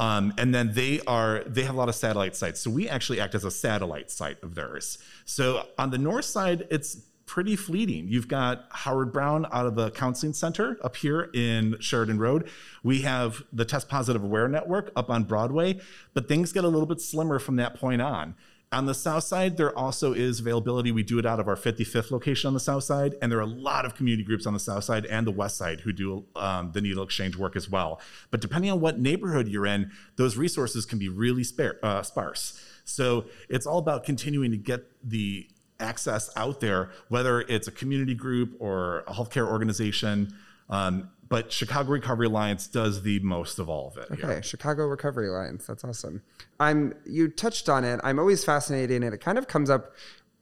Um, 0.00 0.34
and 0.36 0.54
then 0.54 0.74
they 0.74 1.00
are 1.06 1.42
they 1.46 1.62
have 1.62 1.74
a 1.74 1.78
lot 1.78 1.88
of 1.88 1.94
satellite 1.94 2.36
sites. 2.36 2.60
So 2.60 2.70
we 2.70 2.88
actually 2.88 3.20
act 3.20 3.34
as 3.34 3.44
a 3.44 3.50
satellite 3.50 4.10
site 4.10 4.42
of 4.42 4.54
theirs. 4.56 4.98
So 5.24 5.66
on 5.78 5.90
the 5.90 5.98
north 5.98 6.24
side, 6.24 6.66
it's 6.70 7.06
pretty 7.26 7.56
fleeting. 7.56 8.08
You've 8.08 8.28
got 8.28 8.66
Howard 8.70 9.12
Brown 9.12 9.46
out 9.52 9.66
of 9.66 9.74
the 9.74 9.90
counseling 9.90 10.32
center 10.32 10.78
up 10.82 10.96
here 10.96 11.28
in 11.34 11.76
Sheridan 11.80 12.18
Road. 12.18 12.48
We 12.82 13.02
have 13.02 13.42
the 13.52 13.64
Test 13.64 13.88
Positive 13.88 14.22
Aware 14.22 14.48
Network 14.48 14.92
up 14.96 15.10
on 15.10 15.24
Broadway, 15.24 15.80
but 16.14 16.28
things 16.28 16.52
get 16.52 16.64
a 16.64 16.68
little 16.68 16.86
bit 16.86 17.00
slimmer 17.00 17.38
from 17.38 17.56
that 17.56 17.74
point 17.74 18.00
on. 18.00 18.36
On 18.72 18.86
the 18.86 18.94
south 18.94 19.22
side, 19.22 19.56
there 19.56 19.76
also 19.76 20.12
is 20.12 20.40
availability. 20.40 20.90
We 20.90 21.04
do 21.04 21.18
it 21.18 21.26
out 21.26 21.38
of 21.38 21.46
our 21.46 21.54
55th 21.54 22.10
location 22.10 22.48
on 22.48 22.54
the 22.54 22.60
south 22.60 22.82
side, 22.82 23.14
and 23.22 23.30
there 23.30 23.38
are 23.38 23.42
a 23.42 23.46
lot 23.46 23.84
of 23.84 23.94
community 23.94 24.24
groups 24.24 24.44
on 24.44 24.54
the 24.54 24.60
south 24.60 24.84
side 24.84 25.06
and 25.06 25.24
the 25.26 25.30
west 25.30 25.56
side 25.56 25.80
who 25.80 25.92
do 25.92 26.24
um, 26.34 26.72
the 26.72 26.80
needle 26.80 27.04
exchange 27.04 27.36
work 27.36 27.54
as 27.54 27.70
well. 27.70 28.00
But 28.30 28.40
depending 28.40 28.70
on 28.72 28.80
what 28.80 28.98
neighborhood 28.98 29.46
you're 29.46 29.66
in, 29.66 29.92
those 30.16 30.36
resources 30.36 30.84
can 30.84 30.98
be 30.98 31.08
really 31.08 31.44
spare, 31.44 31.78
uh, 31.82 32.02
sparse. 32.02 32.60
So 32.84 33.26
it's 33.48 33.66
all 33.66 33.78
about 33.78 34.04
continuing 34.04 34.50
to 34.50 34.56
get 34.56 34.84
the 35.02 35.48
access 35.80 36.30
out 36.36 36.60
there, 36.60 36.90
whether 37.08 37.40
it's 37.42 37.68
a 37.68 37.72
community 37.72 38.14
group 38.14 38.56
or 38.58 39.00
a 39.00 39.12
healthcare 39.12 39.46
organization. 39.48 40.34
Um, 40.68 41.10
but 41.28 41.52
Chicago 41.52 41.90
Recovery 41.90 42.26
Alliance 42.26 42.66
does 42.68 43.02
the 43.02 43.18
most 43.20 43.58
of 43.58 43.68
all 43.68 43.88
of 43.88 43.96
it. 43.96 44.10
Okay. 44.12 44.40
Chicago 44.42 44.86
Recovery 44.86 45.28
Alliance. 45.28 45.66
That's 45.66 45.84
awesome. 45.84 46.22
I'm 46.60 46.94
you 47.04 47.28
touched 47.28 47.68
on 47.68 47.84
it. 47.84 48.00
I'm 48.04 48.18
always 48.18 48.44
fascinated, 48.44 49.02
and 49.02 49.12
it 49.14 49.20
kind 49.20 49.38
of 49.38 49.48
comes 49.48 49.68
up 49.68 49.92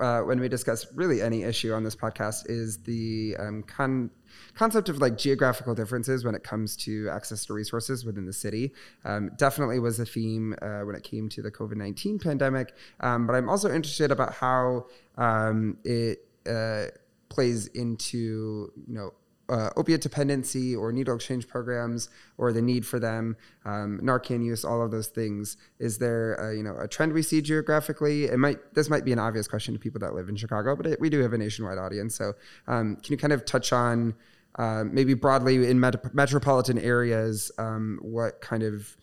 uh, 0.01 0.21
when 0.21 0.41
we 0.41 0.49
discuss 0.49 0.87
really 0.95 1.23
any 1.23 1.43
issue 1.43 1.73
on 1.73 1.85
this 1.85 1.97
podcast. 1.97 2.49
Is 2.49 2.79
the 2.79 3.37
um, 3.39 3.63
con- 3.63 4.11
concept 4.55 4.89
of 4.89 4.99
like 4.99 5.17
geographical 5.17 5.75
differences 5.75 6.25
when 6.25 6.35
it 6.35 6.43
comes 6.43 6.77
to 6.77 7.09
access 7.11 7.45
to 7.47 7.53
resources 7.53 8.05
within 8.05 8.27
the 8.27 8.33
city. 8.33 8.73
Um, 9.05 9.31
definitely 9.37 9.79
was 9.79 10.01
a 10.01 10.07
theme 10.07 10.55
uh, 10.61 10.81
when 10.81 10.95
it 10.95 11.05
came 11.05 11.29
to 11.31 11.43
the 11.43 11.51
COVID 11.51 11.77
nineteen 11.77 12.19
pandemic. 12.19 12.75
Um, 13.01 13.27
but 13.27 13.35
I'm 13.35 13.49
also 13.49 13.73
interested 13.73 14.11
about 14.11 14.35
how 14.35 14.87
um, 15.17 15.79
it 15.85 16.27
uh, 16.49 16.87
plays 17.29 17.69
into 17.69 18.73
you 18.87 18.95
know 18.95 19.15
uh, 19.49 19.71
opiate 19.77 20.01
dependency 20.01 20.75
or 20.75 20.93
needle 20.93 21.15
exchange 21.15 21.47
programs 21.47 22.09
or 22.39 22.53
the 22.53 22.63
need 22.63 22.87
for 22.87 22.99
them, 22.99 23.37
um, 23.65 24.01
Narcan 24.03 24.45
use, 24.45 24.65
all 24.65 24.83
of 24.83 24.91
those 24.91 25.09
things. 25.09 25.57
Is 25.79 25.99
there 25.99 26.35
a, 26.35 26.57
you 26.57 26.63
know 26.63 26.77
a 26.79 26.89
trend 26.89 27.13
we 27.13 27.23
see 27.23 27.43
geographically? 27.43 28.25
It 28.25 28.39
might 28.39 28.75
this 28.75 28.89
might 28.89 29.05
be 29.05 29.13
an 29.13 29.19
obvious 29.19 29.47
question 29.47 29.75
to 29.75 29.81
people 29.81 30.01
that 30.01 30.15
live 30.15 30.29
in 30.29 30.37
Chicago, 30.37 30.77
but 30.77 30.87
it, 30.87 31.01
we 31.01 31.11
do 31.11 31.21
have 31.21 31.33
a 31.33 31.39
nationwide 31.39 31.79
audience. 31.79 32.15
So 32.15 32.33
um, 32.67 32.97
can 32.97 33.13
you 33.13 33.19
kind 33.19 33.33
of 33.33 33.45
touch 33.45 33.73
on 33.73 34.15
uh, 34.57 34.85
maybe 34.85 35.15
broadly 35.15 35.69
in 35.69 35.81
met- 35.81 36.15
metropolitan 36.15 36.79
areas 36.79 37.51
what 38.01 38.41
kind 38.41 38.63
of 38.63 38.97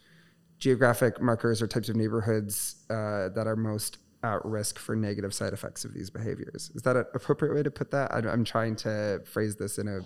geographic 0.57 1.21
markers 1.21 1.61
or 1.61 1.67
types 1.67 1.89
of 1.89 1.95
neighborhoods 1.95 2.85
uh, 2.89 3.29
that 3.29 3.47
are 3.47 3.55
most 3.55 3.97
at 4.23 4.45
risk 4.45 4.77
for 4.77 4.95
negative 4.95 5.33
side 5.33 5.53
effects 5.53 5.83
of 5.83 5.93
these 5.93 6.09
behaviors. 6.09 6.71
Is 6.75 6.83
that 6.83 6.95
an 6.95 7.05
appropriate 7.15 7.53
way 7.53 7.63
to 7.63 7.71
put 7.71 7.91
that? 7.91 8.13
I'm 8.13 8.43
trying 8.43 8.75
to 8.77 9.21
phrase 9.25 9.55
this 9.55 9.79
in 9.79 9.87
a 9.87 10.01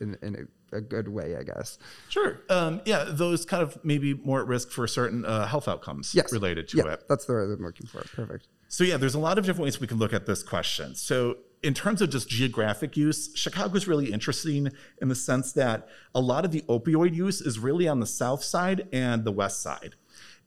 in, 0.00 0.16
in 0.22 0.48
a, 0.72 0.76
a, 0.76 0.80
good 0.80 1.08
way, 1.08 1.36
I 1.36 1.42
guess. 1.42 1.78
Sure. 2.08 2.40
Um, 2.48 2.80
yeah, 2.84 3.04
those 3.08 3.44
kind 3.44 3.62
of 3.62 3.78
maybe 3.84 4.14
more 4.14 4.40
at 4.40 4.46
risk 4.46 4.70
for 4.70 4.86
certain 4.86 5.24
uh, 5.24 5.46
health 5.46 5.68
outcomes 5.68 6.14
yes. 6.14 6.32
related 6.32 6.68
to 6.68 6.78
yeah, 6.78 6.92
it. 6.92 7.04
That's 7.08 7.24
the 7.24 7.32
word 7.32 7.58
I'm 7.58 7.64
looking 7.64 7.86
for. 7.86 8.00
Perfect. 8.00 8.48
So 8.68 8.84
yeah, 8.84 8.96
there's 8.96 9.14
a 9.14 9.20
lot 9.20 9.38
of 9.38 9.44
different 9.44 9.64
ways 9.64 9.80
we 9.80 9.86
can 9.86 9.98
look 9.98 10.12
at 10.12 10.26
this 10.26 10.42
question. 10.42 10.94
So 10.94 11.36
in 11.62 11.74
terms 11.74 12.02
of 12.02 12.10
just 12.10 12.28
geographic 12.28 12.96
use, 12.96 13.30
Chicago 13.34 13.74
is 13.76 13.88
really 13.88 14.12
interesting 14.12 14.70
in 15.00 15.08
the 15.08 15.14
sense 15.14 15.52
that 15.52 15.88
a 16.14 16.20
lot 16.20 16.44
of 16.44 16.52
the 16.52 16.62
opioid 16.62 17.14
use 17.14 17.40
is 17.40 17.58
really 17.58 17.88
on 17.88 18.00
the 18.00 18.06
south 18.06 18.42
side 18.42 18.88
and 18.92 19.24
the 19.24 19.32
west 19.32 19.62
side. 19.62 19.94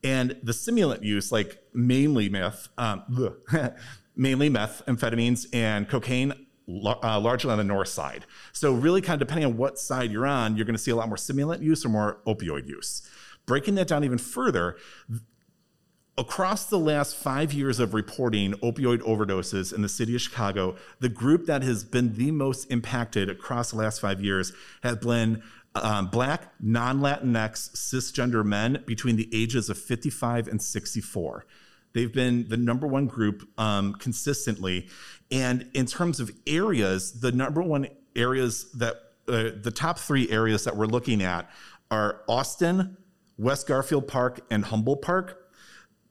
And 0.03 0.37
the 0.43 0.53
stimulant 0.53 1.03
use, 1.03 1.31
like 1.31 1.61
mainly 1.73 2.29
meth, 2.29 2.69
um, 2.77 3.03
mainly 4.15 4.49
methamphetamines 4.49 5.47
and 5.53 5.89
cocaine, 5.89 6.33
uh, 7.03 7.19
largely 7.19 7.51
on 7.51 7.57
the 7.57 7.63
north 7.63 7.89
side. 7.89 8.25
So, 8.51 8.73
really, 8.73 9.01
kind 9.01 9.21
of 9.21 9.27
depending 9.27 9.45
on 9.45 9.57
what 9.57 9.79
side 9.79 10.11
you're 10.11 10.27
on, 10.27 10.55
you're 10.55 10.65
going 10.65 10.75
to 10.75 10.81
see 10.81 10.91
a 10.91 10.95
lot 10.95 11.07
more 11.07 11.17
stimulant 11.17 11.63
use 11.63 11.85
or 11.85 11.89
more 11.89 12.19
opioid 12.27 12.67
use. 12.67 13.07
Breaking 13.45 13.75
that 13.75 13.87
down 13.87 14.03
even 14.03 14.17
further, 14.17 14.77
across 16.17 16.65
the 16.65 16.77
last 16.77 17.15
five 17.15 17.53
years 17.53 17.79
of 17.79 17.93
reporting 17.93 18.51
opioid 18.55 18.99
overdoses 18.99 19.73
in 19.73 19.81
the 19.81 19.89
city 19.89 20.13
of 20.13 20.21
Chicago, 20.21 20.75
the 20.99 21.09
group 21.09 21.45
that 21.45 21.63
has 21.63 21.83
been 21.83 22.15
the 22.15 22.29
most 22.29 22.65
impacted 22.65 23.29
across 23.29 23.71
the 23.71 23.77
last 23.77 24.01
five 24.01 24.21
years 24.21 24.51
has 24.83 24.97
been 24.97 25.41
um, 25.75 26.07
Black, 26.07 26.51
non 26.59 26.99
Latinx, 26.99 27.71
cisgender 27.71 28.43
men 28.43 28.83
between 28.85 29.15
the 29.15 29.29
ages 29.33 29.69
of 29.69 29.77
55 29.77 30.47
and 30.47 30.61
64. 30.61 31.45
They've 31.93 32.13
been 32.13 32.47
the 32.47 32.57
number 32.57 32.87
one 32.87 33.07
group 33.07 33.47
um, 33.57 33.93
consistently. 33.93 34.87
And 35.31 35.67
in 35.73 35.85
terms 35.85 36.19
of 36.19 36.31
areas, 36.45 37.19
the 37.19 37.31
number 37.31 37.61
one 37.61 37.87
areas 38.15 38.71
that 38.73 38.95
uh, 39.27 39.51
the 39.61 39.71
top 39.71 39.99
three 39.99 40.29
areas 40.29 40.63
that 40.63 40.75
we're 40.75 40.87
looking 40.87 41.21
at 41.21 41.49
are 41.91 42.21
Austin, 42.27 42.97
West 43.37 43.67
Garfield 43.67 44.07
Park, 44.07 44.41
and 44.49 44.65
Humboldt 44.65 45.01
Park. 45.01 45.51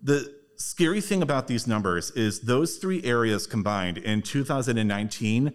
The 0.03 0.35
scary 0.57 1.01
thing 1.01 1.23
about 1.23 1.47
these 1.47 1.67
numbers 1.67 2.11
is 2.13 2.41
those 2.41 2.77
three 2.77 3.03
areas 3.05 3.47
combined 3.47 3.99
in 3.99 4.23
2019 4.23 5.53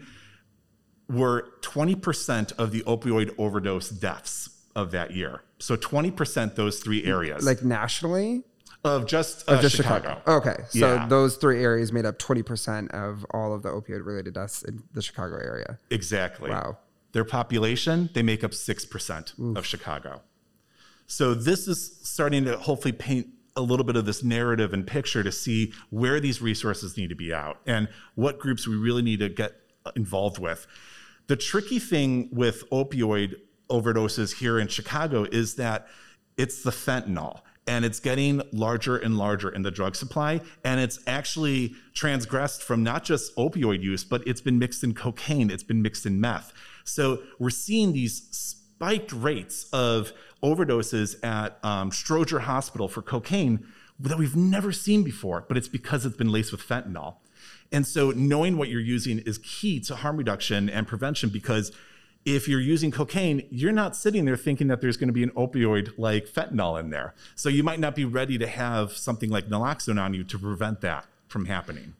were 1.10 1.54
20% 1.62 2.54
of 2.58 2.72
the 2.72 2.82
opioid 2.82 3.34
overdose 3.38 3.90
deaths 3.90 4.50
of 4.76 4.92
that 4.92 5.12
year. 5.12 5.42
So 5.60 5.76
20% 5.76 6.56
those 6.56 6.80
three 6.80 7.04
areas. 7.04 7.46
Like 7.46 7.64
nationally? 7.64 8.44
Of 8.84 9.08
just, 9.08 9.50
uh, 9.50 9.62
just 9.62 9.78
Chicago. 9.78 10.22
Chicago. 10.26 10.38
Okay. 10.38 10.64
So 10.70 10.96
yeah. 10.96 11.08
those 11.08 11.38
three 11.38 11.64
areas 11.64 11.94
made 11.94 12.06
up 12.06 12.20
20% 12.20 12.92
of 12.92 13.26
all 13.32 13.54
of 13.54 13.64
the 13.64 13.70
opioid 13.70 14.06
related 14.06 14.34
deaths 14.34 14.62
in 14.64 14.84
the 14.94 15.02
Chicago 15.02 15.38
area. 15.38 15.80
Exactly. 15.90 16.50
Wow. 16.50 16.78
Their 17.14 17.24
population, 17.24 18.10
they 18.14 18.24
make 18.24 18.44
up 18.44 18.52
6% 18.52 19.40
Oof. 19.40 19.58
of 19.58 19.66
Chicago. 19.66 20.22
So 21.08 21.34
this 21.34 21.68
is 21.68 22.00
starting 22.04 22.44
to 22.46 22.58
hopefully 22.58 22.92
paint 22.92 23.28
a 23.56 23.62
little 23.62 23.86
bit 23.86 23.96
of 23.96 24.06
this 24.06 24.24
narrative 24.24 24.74
and 24.74 24.86
picture 24.86 25.24
to 25.24 25.32
see 25.32 25.74
where 25.90 26.20
these 26.20 26.42
resources 26.42 26.98
need 26.98 27.10
to 27.10 27.16
be 27.16 27.34
out 27.34 27.60
and 27.66 27.88
what 28.16 28.40
groups 28.40 28.68
we 28.68 28.76
really 28.76 29.02
need 29.02 29.20
to 29.20 29.30
get 29.30 29.54
involved 29.96 30.40
with. 30.40 30.66
The 31.28 31.36
tricky 31.36 31.80
thing 31.80 32.30
with 32.32 32.70
opioid 32.72 33.36
overdoses 33.70 34.36
here 34.36 34.60
in 34.60 34.68
Chicago 34.68 35.26
is 35.32 35.56
that 35.56 35.88
it's 36.38 36.64
the 36.64 36.72
fentanyl 36.72 37.42
and 37.68 37.86
it's 37.86 38.00
getting 38.00 38.42
larger 38.52 38.98
and 38.98 39.18
larger 39.18 39.50
in 39.50 39.62
the 39.62 39.72
drug 39.72 39.96
supply. 39.96 40.42
And 40.64 40.80
it's 40.80 41.00
actually 41.08 41.76
transgressed 41.94 42.62
from 42.62 42.84
not 42.84 43.04
just 43.04 43.36
opioid 43.36 43.82
use, 43.82 44.04
but 44.04 44.26
it's 44.28 44.42
been 44.42 44.60
mixed 44.60 44.84
in 44.84 44.94
cocaine, 44.94 45.50
it's 45.50 45.64
been 45.64 45.82
mixed 45.82 46.06
in 46.06 46.20
meth. 46.20 46.54
So 46.84 47.22
we're 47.40 47.50
seeing 47.50 47.94
these 47.94 48.28
spiked 48.32 49.14
rates 49.14 49.68
of 49.72 50.12
overdoses 50.44 51.24
at 51.24 51.58
um, 51.64 51.90
Stroger 51.92 52.42
Hospital 52.42 52.88
for 52.88 53.02
cocaine 53.02 53.66
that 54.00 54.18
we've 54.18 54.36
never 54.36 54.72
seen 54.72 55.04
before, 55.04 55.46
but 55.48 55.56
it's 55.56 55.70
because 55.70 56.06
it's 56.06 56.18
been 56.18 56.32
laced 56.32 56.52
with 56.52 56.62
fentanyl. 56.62 57.16
And 57.72 57.88
so 57.88 58.12
knowing 58.12 58.58
what 58.58 58.70
you're 58.70 58.82
using 58.82 59.20
is 59.20 59.38
key 59.38 59.80
to 59.82 59.96
harm 59.96 60.18
reduction 60.18 60.70
and 60.70 60.88
prevention 60.88 61.30
because 61.30 61.72
if 62.26 62.48
you're 62.48 62.62
using 62.62 62.92
cocaine, 62.92 63.46
you're 63.50 63.74
not 63.74 63.96
sitting 63.96 64.26
there 64.26 64.38
thinking 64.38 64.68
that 64.68 64.82
there's 64.82 64.98
going 64.98 65.08
to 65.08 65.14
be 65.14 65.24
an 65.24 65.32
opioid 65.32 65.94
like 65.98 66.28
fentanyl 66.28 66.80
in 66.80 66.90
there. 66.90 67.14
So 67.36 67.50
you 67.50 67.64
might 67.64 67.80
not 67.80 67.96
be 67.96 68.06
ready 68.06 68.38
to 68.38 68.48
have 68.48 68.94
something 68.94 69.30
like 69.30 69.48
naloxone 69.48 70.02
on 70.02 70.14
you 70.14 70.24
to 70.26 70.40
prevent 70.40 70.82
that 70.82 71.06
from 71.28 71.46
happening. 71.46 71.96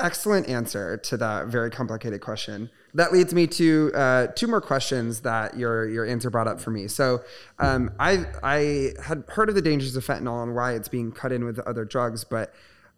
Excellent 0.00 0.48
answer 0.48 0.96
to 0.98 1.16
that 1.16 1.46
very 1.46 1.70
complicated 1.70 2.20
question. 2.20 2.68
That 2.94 3.12
leads 3.12 3.32
me 3.32 3.46
to 3.46 3.92
uh, 3.94 4.26
two 4.28 4.48
more 4.48 4.60
questions 4.60 5.20
that 5.20 5.56
your 5.56 5.88
your 5.88 6.04
answer 6.04 6.30
brought 6.30 6.48
up 6.48 6.60
for 6.60 6.70
me. 6.70 6.88
So, 6.88 7.22
um, 7.60 7.92
I 8.00 8.26
I 8.42 8.92
had 9.02 9.24
heard 9.28 9.48
of 9.48 9.54
the 9.54 9.62
dangers 9.62 9.94
of 9.94 10.04
fentanyl 10.04 10.42
and 10.42 10.54
why 10.54 10.72
it's 10.72 10.88
being 10.88 11.12
cut 11.12 11.30
in 11.30 11.44
with 11.44 11.60
other 11.60 11.84
drugs, 11.84 12.24
but 12.24 12.52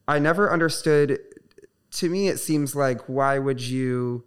I 0.08 0.18
never 0.18 0.50
understood. 0.50 1.20
To 1.92 2.10
me, 2.10 2.28
it 2.28 2.38
seems 2.38 2.74
like 2.74 3.02
why 3.02 3.38
would 3.38 3.60
you 3.60 4.24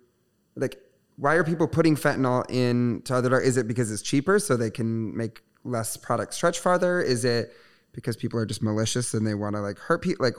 like 0.55 0.79
why 1.19 1.35
are 1.35 1.43
people 1.43 1.67
putting 1.67 1.95
fentanyl 1.95 2.49
into 2.49 3.13
other 3.13 3.29
drugs? 3.29 3.45
Is 3.45 3.57
it 3.57 3.67
because 3.67 3.91
it's 3.91 4.01
cheaper 4.01 4.39
so 4.39 4.55
they 4.55 4.71
can 4.71 5.15
make 5.15 5.41
less 5.65 5.97
product 5.97 6.33
stretch 6.33 6.59
farther? 6.59 7.01
Is 7.01 7.25
it 7.25 7.53
because 7.91 8.15
people 8.15 8.39
are 8.39 8.45
just 8.45 8.63
malicious 8.63 9.13
and 9.13 9.27
they 9.27 9.33
want 9.33 9.55
to 9.55 9.61
like 9.61 9.77
hurt 9.77 10.01
people? 10.01 10.25
Like 10.25 10.35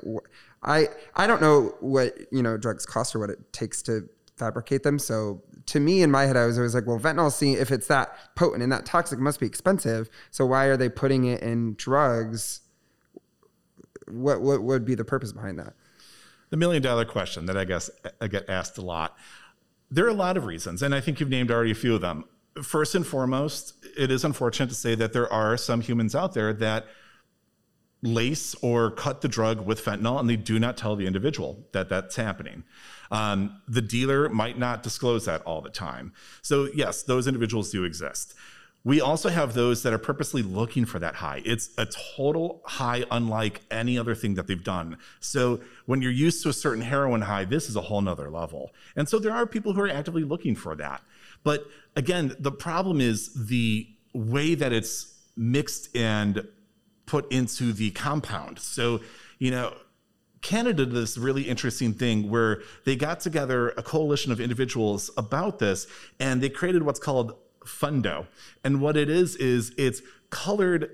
I 0.63 0.89
I 1.15 1.27
don't 1.27 1.43
know 1.43 1.75
what 1.81 2.17
you 2.33 2.43
know 2.43 2.57
drugs 2.57 2.87
cost 2.87 3.15
or 3.15 3.19
what 3.19 3.29
it 3.29 3.53
takes 3.53 3.83
to 3.83 4.09
fabricate 4.39 4.83
them. 4.83 4.99
So 4.99 5.43
to 5.67 5.81
me, 5.81 6.01
in 6.01 6.11
my 6.11 6.23
head, 6.23 6.39
I 6.39 6.47
was 6.47 6.57
always 6.57 6.75
like, 6.75 6.87
well, 6.87 6.99
fentanyl, 6.99 7.31
see, 7.31 7.53
if 7.53 7.71
it's 7.71 7.89
that 7.89 8.35
potent 8.35 8.63
and 8.63 8.73
that 8.73 8.87
toxic, 8.87 9.19
must 9.19 9.39
be 9.39 9.47
expensive. 9.47 10.09
So 10.31 10.47
why 10.47 10.65
are 10.65 10.79
they 10.79 10.89
putting 10.89 11.27
it 11.27 11.43
in 11.43 11.75
drugs? 11.75 12.63
What 14.09 14.41
what 14.41 14.63
would 14.63 14.87
be 14.87 14.95
the 14.95 15.05
purpose 15.05 15.33
behind 15.33 15.59
that? 15.59 15.75
The 16.49 16.57
million 16.57 16.83
dollar 16.83 17.05
question 17.05 17.47
that 17.47 17.59
I 17.59 17.65
guess 17.65 17.91
I 18.21 18.29
get 18.29 18.49
asked 18.49 18.79
a 18.79 18.83
lot. 18.83 19.17
There 19.91 20.05
are 20.07 20.11
a 20.11 20.15
lot 20.15 20.37
of 20.37 20.45
reasons, 20.45 20.83
and 20.83 20.95
I 20.95 21.01
think 21.01 21.21
you've 21.21 21.29
named 21.29 21.51
already 21.51 21.73
a 21.73 21.75
few 21.75 21.95
of 21.95 22.01
them. 22.01 22.25
First 22.63 22.95
and 22.95 23.07
foremost, 23.07 23.75
it 23.97 24.11
is 24.11 24.25
unfortunate 24.25 24.69
to 24.69 24.75
say 24.75 24.95
that 24.95 25.13
there 25.13 25.33
are 25.33 25.57
some 25.57 25.81
humans 25.81 26.15
out 26.15 26.35
there 26.35 26.53
that 26.55 26.87
lace 28.03 28.55
or 28.63 28.91
cut 28.91 29.21
the 29.21 29.29
drug 29.29 29.67
with 29.67 29.85
fentanyl 29.85 30.19
and 30.19 30.29
they 30.29 30.37
do 30.37 30.59
not 30.59 30.77
tell 30.77 30.97
the 30.97 31.07
individual 31.07 31.67
that 31.73 31.89
that's 31.89 32.17
happening. 32.17 32.65
Um, 33.11 33.61
the 33.69 33.83
dealer 33.83 34.29
might 34.29 34.59
not 34.59 34.83
disclose 34.83 35.27
that 35.27 35.43
all 35.43 35.61
the 35.61 35.71
time. 35.71 36.13
So, 36.43 36.69
yes, 36.75 37.03
those 37.03 37.27
individuals 37.27 37.71
do 37.71 37.85
exist. 37.85 38.35
We 38.83 39.01
also 39.01 39.29
have 39.29 39.53
those 39.53 39.83
that 39.83 39.93
are 39.93 39.99
purposely 39.99 40.43
looking 40.43 40.87
for 40.87 40.99
that 40.99 41.17
high. 41.17 41.43
It's 41.45 41.71
a 41.77 41.87
total 42.17 42.63
high, 42.65 43.05
unlike 43.11 43.61
any 43.71 43.99
other 43.99 44.15
thing 44.15 44.35
that 44.35 44.47
they've 44.47 44.65
done. 44.65 44.97
So 45.21 45.61
when 45.85 46.01
you're 46.01 46.11
used 46.11 46.43
to 46.45 46.49
a 46.49 46.53
certain 46.55 46.83
heroin 46.83 47.21
high, 47.23 47.45
this 47.45 47.69
is 47.69 47.77
a 47.77 47.83
whole 47.83 48.01
nother 48.01 48.31
level. 48.31 48.71
And 48.97 49.07
so 49.07 49.19
there 49.19 49.33
are 49.33 49.47
people 49.47 49.75
who 49.75 49.83
are 49.83 49.89
actively 49.89 50.25
looking 50.25 50.55
for 50.55 50.75
that. 50.77 51.03
But 51.45 51.67
again, 51.95 52.35
the 52.39 52.53
problem 52.53 53.01
is 53.01 53.35
the 53.35 53.87
way 54.15 54.55
that 54.55 54.73
it's 54.73 55.15
mixed 55.37 55.95
and 55.95 56.47
put 57.05 57.31
into 57.31 57.73
the 57.73 57.91
compound. 57.91 58.59
So, 58.59 59.01
you 59.39 59.51
know, 59.51 59.75
Canada 60.43 60.87
did 60.87 60.95
this 60.95 61.19
really 61.19 61.43
interesting 61.43 61.93
thing 61.93 62.31
where 62.31 62.63
they 62.87 62.97
got 62.97 63.21
together 63.21 63.71
a 63.71 63.83
coalition 63.83 64.33
of 64.33 64.41
individuals 64.41 65.11
about 65.19 65.59
this 65.59 65.87
and 66.19 66.43
they 66.43 66.49
created 66.49 66.83
what's 66.83 67.01
called 67.01 67.35
Fundo. 67.67 68.27
And 68.65 68.81
what 68.81 68.97
it 68.97 69.09
is, 69.09 69.37
is 69.37 69.73
it's 69.77 70.03
colored 70.31 70.91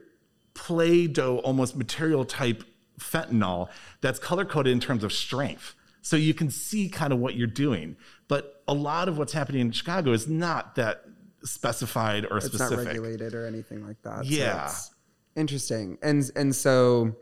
Play 0.55 1.07
Doh 1.07 1.39
almost 1.39 1.77
material 1.77 2.25
type 2.25 2.65
fentanyl 2.99 3.69
that's 4.01 4.19
color 4.19 4.45
coded 4.45 4.73
in 4.73 4.81
terms 4.81 5.05
of 5.05 5.13
strength. 5.13 5.75
So 6.03 6.17
you 6.17 6.35
can 6.35 6.51
see 6.51 6.89
kind 6.89 7.13
of 7.13 7.19
what 7.19 7.35
you're 7.35 7.47
doing. 7.47 7.97
But 8.29 8.63
a 8.69 8.75
lot 8.75 9.09
of 9.09 9.19
what's 9.19 9.33
happening 9.33 9.61
in 9.61 9.73
Chicago 9.73 10.13
is 10.13 10.29
not 10.29 10.77
that 10.77 11.03
specified 11.43 12.27
or 12.31 12.39
it's 12.39 12.47
specific. 12.47 12.79
not 12.79 12.87
regulated 12.87 13.35
or 13.35 13.47
anything 13.47 13.87
like 13.87 14.01
that. 14.03 14.25
Yeah. 14.25 14.69
So 14.69 14.95
interesting. 15.37 15.99
And 16.03 16.31
and 16.37 16.55
so 16.55 17.17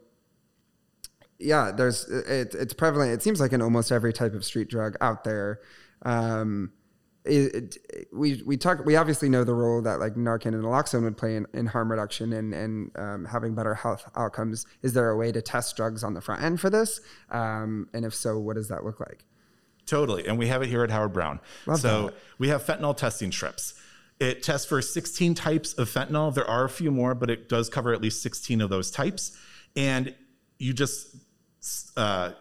yeah, 1.38 1.72
there's 1.72 2.08
it, 2.08 2.54
it's 2.54 2.74
prevalent. 2.74 3.12
It 3.12 3.22
seems 3.22 3.40
like 3.40 3.52
in 3.52 3.60
almost 3.60 3.90
every 3.90 4.12
type 4.12 4.34
of 4.34 4.44
street 4.44 4.68
drug 4.68 4.96
out 5.00 5.24
there. 5.24 5.60
Um, 6.02 6.72
it, 7.24 7.78
it, 7.88 8.08
we 8.12 8.42
we 8.44 8.56
talk 8.56 8.84
we 8.84 8.96
obviously 8.96 9.28
know 9.28 9.44
the 9.44 9.54
role 9.54 9.80
that 9.82 9.98
like 9.98 10.14
Narcan 10.14 10.48
and 10.48 10.62
naloxone 10.62 11.04
would 11.04 11.16
play 11.16 11.36
in, 11.36 11.46
in 11.54 11.66
harm 11.66 11.90
reduction 11.90 12.32
and 12.32 12.52
and 12.52 12.90
um, 12.96 13.24
having 13.24 13.54
better 13.54 13.74
health 13.74 14.04
outcomes. 14.14 14.66
Is 14.82 14.92
there 14.92 15.08
a 15.10 15.16
way 15.16 15.32
to 15.32 15.40
test 15.40 15.76
drugs 15.76 16.04
on 16.04 16.14
the 16.14 16.20
front 16.20 16.42
end 16.42 16.60
for 16.60 16.68
this? 16.68 17.00
Um, 17.30 17.88
and 17.94 18.04
if 18.04 18.14
so, 18.14 18.38
what 18.38 18.56
does 18.56 18.68
that 18.68 18.84
look 18.84 19.00
like? 19.00 19.24
Totally, 19.86 20.26
and 20.26 20.38
we 20.38 20.48
have 20.48 20.62
it 20.62 20.68
here 20.68 20.84
at 20.84 20.90
Howard 20.90 21.12
Brown. 21.12 21.40
Love 21.66 21.80
so 21.80 22.06
that. 22.06 22.14
we 22.38 22.48
have 22.48 22.64
fentanyl 22.64 22.96
testing 22.96 23.32
strips. 23.32 23.74
It 24.20 24.42
tests 24.42 24.66
for 24.66 24.80
16 24.80 25.34
types 25.34 25.72
of 25.74 25.90
fentanyl. 25.90 26.32
There 26.32 26.48
are 26.48 26.64
a 26.64 26.68
few 26.68 26.90
more, 26.90 27.14
but 27.14 27.30
it 27.30 27.48
does 27.48 27.68
cover 27.68 27.92
at 27.92 28.00
least 28.00 28.22
16 28.22 28.60
of 28.60 28.70
those 28.70 28.90
types. 28.90 29.36
And 29.76 30.14
you 30.58 30.72
just 30.72 31.16
uh, 31.96 32.32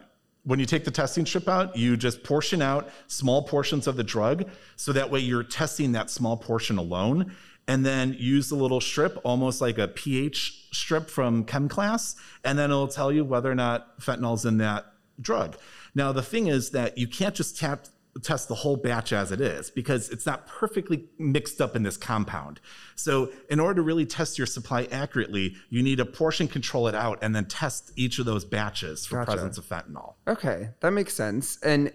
when 0.44 0.60
you 0.60 0.66
take 0.66 0.84
the 0.84 0.92
testing 0.92 1.26
strip 1.26 1.48
out, 1.48 1.76
you 1.76 1.96
just 1.96 2.24
portion 2.24 2.62
out 2.62 2.90
small 3.08 3.44
portions 3.44 3.88
of 3.88 3.96
the 3.96 4.04
drug. 4.04 4.50
So 4.76 4.92
that 4.94 5.10
way 5.10 5.20
you're 5.20 5.44
testing 5.44 5.94
that 5.94 6.10
small 6.10 6.38
portion 6.38 6.78
alone. 6.78 7.34
And 7.66 7.86
then 7.86 8.14
use 8.20 8.50
the 8.50 8.56
little 8.56 8.82
strip, 8.82 9.18
almost 9.24 9.62
like 9.62 9.78
a 9.78 9.88
pH 9.88 10.68
strip 10.74 11.10
from 11.10 11.46
chem 11.46 11.70
class. 11.70 12.16
And 12.44 12.60
then 12.60 12.72
it'll 12.72 12.90
tell 12.90 13.10
you 13.10 13.24
whether 13.24 13.50
or 13.50 13.56
not 13.56 14.00
fentanyl's 14.02 14.46
in 14.46 14.58
that 14.58 14.86
drug. 15.22 15.56
Now, 15.96 16.12
the 16.12 16.22
thing 16.22 16.48
is 16.48 16.72
that 16.72 16.98
you 16.98 17.08
can't 17.08 17.36
just 17.36 17.58
tap, 17.58 17.86
test 18.22 18.48
the 18.48 18.56
whole 18.56 18.76
batch 18.76 19.12
as 19.12 19.32
it 19.32 19.42
is 19.42 19.72
because 19.72 20.10
it's 20.10 20.26
not 20.26 20.46
perfectly 20.46 21.06
mixed 21.18 21.60
up 21.60 21.76
in 21.76 21.84
this 21.84 21.98
compound. 21.98 22.60
So, 22.96 23.32
in 23.50 23.60
order 23.60 23.76
to 23.76 23.82
really 23.82 24.06
test 24.06 24.38
your 24.38 24.46
supply 24.48 24.88
accurately, 24.92 25.56
you 25.70 25.82
need 25.82 25.98
to 25.98 26.06
portion 26.06 26.48
control 26.48 26.88
it 26.88 26.96
out 26.96 27.20
and 27.22 27.36
then 27.36 27.46
test 27.46 27.92
each 27.96 28.20
of 28.20 28.26
those 28.26 28.46
batches 28.46 29.06
for 29.06 29.18
Gotcha. 29.18 29.32
presence 29.32 29.58
of 29.58 29.66
fentanyl. 29.66 30.14
Okay, 30.28 30.70
that 30.82 30.92
makes 30.92 31.14
sense. 31.14 31.58
And 31.64 31.88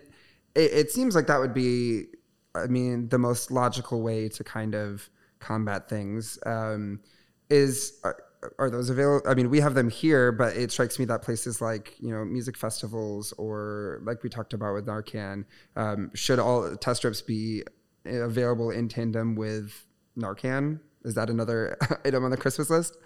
it, 0.54 0.72
it 0.72 0.90
seems 0.90 1.14
like 1.14 1.26
that 1.28 1.38
would 1.38 1.54
be, 1.54 2.06
I 2.54 2.66
mean, 2.66 3.08
the 3.08 3.18
most 3.18 3.50
logical 3.50 4.02
way 4.02 4.28
to 4.30 4.42
kind 4.42 4.74
of 4.74 5.08
combat 5.38 5.88
things. 5.88 6.38
Um, 6.44 7.00
is 7.50 7.98
are, 8.04 8.16
are 8.58 8.70
those 8.70 8.90
available? 8.90 9.28
I 9.28 9.34
mean, 9.34 9.50
we 9.50 9.60
have 9.60 9.74
them 9.74 9.90
here, 9.90 10.32
but 10.32 10.56
it 10.56 10.70
strikes 10.70 10.98
me 10.98 11.04
that 11.06 11.22
places 11.22 11.60
like 11.60 11.94
you 11.98 12.10
know 12.10 12.24
music 12.24 12.56
festivals 12.56 13.32
or 13.32 14.00
like 14.04 14.22
we 14.22 14.28
talked 14.28 14.52
about 14.52 14.74
with 14.74 14.86
Narcan, 14.86 15.44
um, 15.76 16.10
should 16.14 16.38
all 16.38 16.76
test 16.76 16.98
strips 16.98 17.20
be 17.22 17.62
available 18.04 18.70
in 18.70 18.88
tandem 18.88 19.34
with 19.34 19.86
Narcan? 20.16 20.80
Is 21.04 21.14
that 21.14 21.30
another 21.30 21.76
item 22.04 22.24
on 22.24 22.30
the 22.30 22.36
Christmas 22.36 22.70
list? 22.70 22.96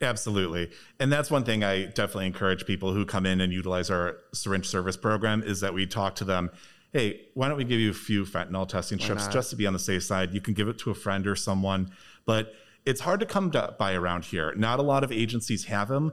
Absolutely. 0.00 0.70
And 0.98 1.12
that's 1.12 1.30
one 1.30 1.44
thing 1.44 1.62
I 1.62 1.84
definitely 1.84 2.26
encourage 2.26 2.66
people 2.66 2.92
who 2.92 3.06
come 3.06 3.24
in 3.24 3.40
and 3.40 3.52
utilize 3.52 3.88
our 3.90 4.16
syringe 4.34 4.66
service 4.66 4.96
program 4.96 5.42
is 5.42 5.60
that 5.60 5.74
we 5.74 5.86
talk 5.86 6.16
to 6.16 6.24
them. 6.24 6.50
Hey, 6.92 7.28
why 7.34 7.48
don't 7.48 7.56
we 7.56 7.64
give 7.64 7.78
you 7.80 7.90
a 7.90 7.94
few 7.94 8.24
fentanyl 8.24 8.68
testing 8.68 8.98
strips 8.98 9.24
not? 9.24 9.32
just 9.32 9.50
to 9.50 9.56
be 9.56 9.66
on 9.66 9.72
the 9.72 9.78
safe 9.78 10.02
side? 10.02 10.34
You 10.34 10.40
can 10.40 10.54
give 10.54 10.68
it 10.68 10.78
to 10.78 10.90
a 10.90 10.94
friend 10.94 11.26
or 11.26 11.36
someone, 11.36 11.90
but 12.26 12.52
it's 12.84 13.00
hard 13.00 13.20
to 13.20 13.26
come 13.26 13.50
to, 13.52 13.74
by 13.78 13.94
around 13.94 14.26
here. 14.26 14.54
Not 14.56 14.78
a 14.78 14.82
lot 14.82 15.04
of 15.04 15.12
agencies 15.12 15.64
have 15.66 15.88
them. 15.88 16.12